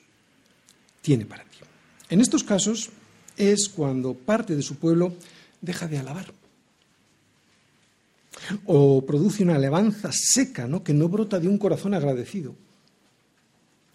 [1.01, 1.57] tiene para ti.
[2.11, 2.91] En estos casos
[3.35, 5.15] es cuando parte de su pueblo
[5.59, 6.31] deja de alabar
[8.67, 10.83] o produce una alabanza seca, ¿no?
[10.83, 12.53] que no brota de un corazón agradecido.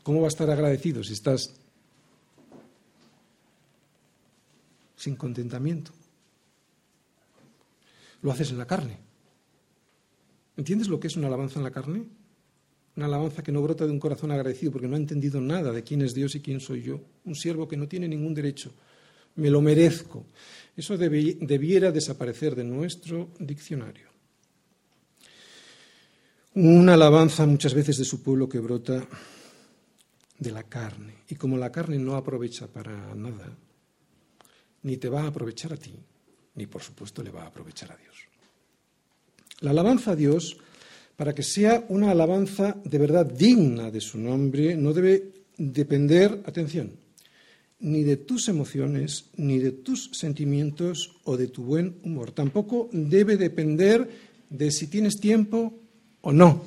[0.03, 1.55] ¿Cómo va a estar agradecido si estás
[4.97, 5.93] sin contentamiento?
[8.23, 9.08] Lo haces en la carne.
[10.59, 12.05] ¿Entiendes lo que es una alabanza en la carne?
[12.97, 15.85] Una alabanza que no brota de un corazón agradecido porque no ha entendido nada de
[15.85, 17.01] quién es Dios y quién soy yo.
[17.25, 18.73] Un siervo que no tiene ningún derecho.
[19.37, 20.27] Me lo merezco.
[20.77, 24.09] Eso debiera desaparecer de nuestro diccionario.
[26.55, 29.07] Una alabanza muchas veces de su pueblo que brota
[30.41, 31.19] de la carne.
[31.29, 33.57] Y como la carne no aprovecha para nada,
[34.83, 35.95] ni te va a aprovechar a ti,
[36.57, 38.29] ni por supuesto le va a aprovechar a Dios.
[39.61, 40.57] La alabanza a Dios,
[41.17, 46.93] para que sea una alabanza de verdad digna de su nombre, no debe depender, atención,
[47.81, 52.31] ni de tus emociones, ni de tus sentimientos o de tu buen humor.
[52.31, 54.09] Tampoco debe depender
[54.49, 55.75] de si tienes tiempo
[56.21, 56.63] o no.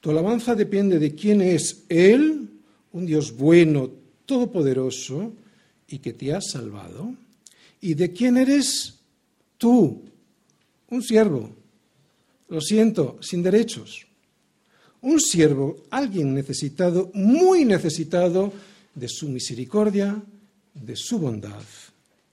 [0.00, 2.48] Tu alabanza depende de quién es Él,
[2.92, 3.90] un Dios bueno,
[4.24, 5.34] todopoderoso,
[5.88, 7.14] y que te ha salvado,
[7.82, 8.94] y de quién eres
[9.58, 10.09] tú,
[10.90, 11.50] un siervo,
[12.48, 14.06] lo siento, sin derechos.
[15.02, 18.52] Un siervo, alguien necesitado, muy necesitado
[18.94, 20.22] de su misericordia,
[20.74, 21.62] de su bondad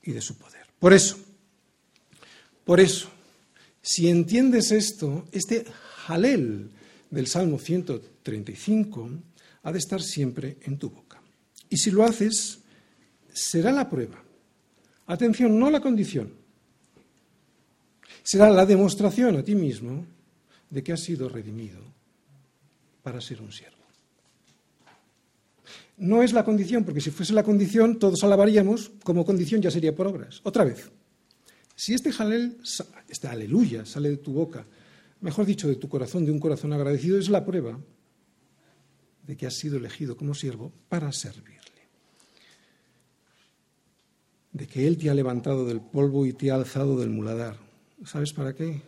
[0.03, 0.65] y de su poder.
[0.79, 1.17] Por eso,
[2.65, 3.09] por eso,
[3.81, 5.65] si entiendes esto, este
[6.07, 6.69] halel
[7.09, 9.09] del Salmo 135
[9.63, 11.21] ha de estar siempre en tu boca.
[11.69, 12.59] Y si lo haces,
[13.33, 14.21] será la prueba.
[15.05, 16.33] Atención, no la condición.
[18.27, 20.03] Será la demostración a ti mismo
[20.69, 21.79] de que has sido redimido
[23.01, 23.77] para ser un siervo.
[25.95, 29.95] No es la condición, porque si fuese la condición, todos alabaríamos, como condición ya sería
[29.95, 30.41] por obras.
[30.43, 30.91] Otra vez,
[31.73, 32.57] si este halel,
[33.07, 34.65] este aleluya sale de tu boca,
[35.21, 37.79] mejor dicho, de tu corazón, de un corazón agradecido, es la prueba
[39.25, 41.87] de que has sido elegido como siervo para servirle.
[44.51, 47.66] De que Él te ha levantado del polvo y te ha alzado del muladar.
[48.05, 48.81] ¿Sabes para qué?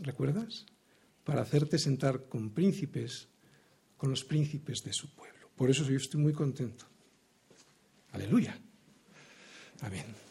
[0.00, 0.66] ¿Recuerdas?
[1.24, 3.28] Para hacerte sentar con príncipes,
[3.96, 5.48] con los príncipes de su pueblo.
[5.56, 6.86] Por eso yo estoy muy contento.
[8.12, 8.58] Aleluya.
[9.80, 10.23] Amén.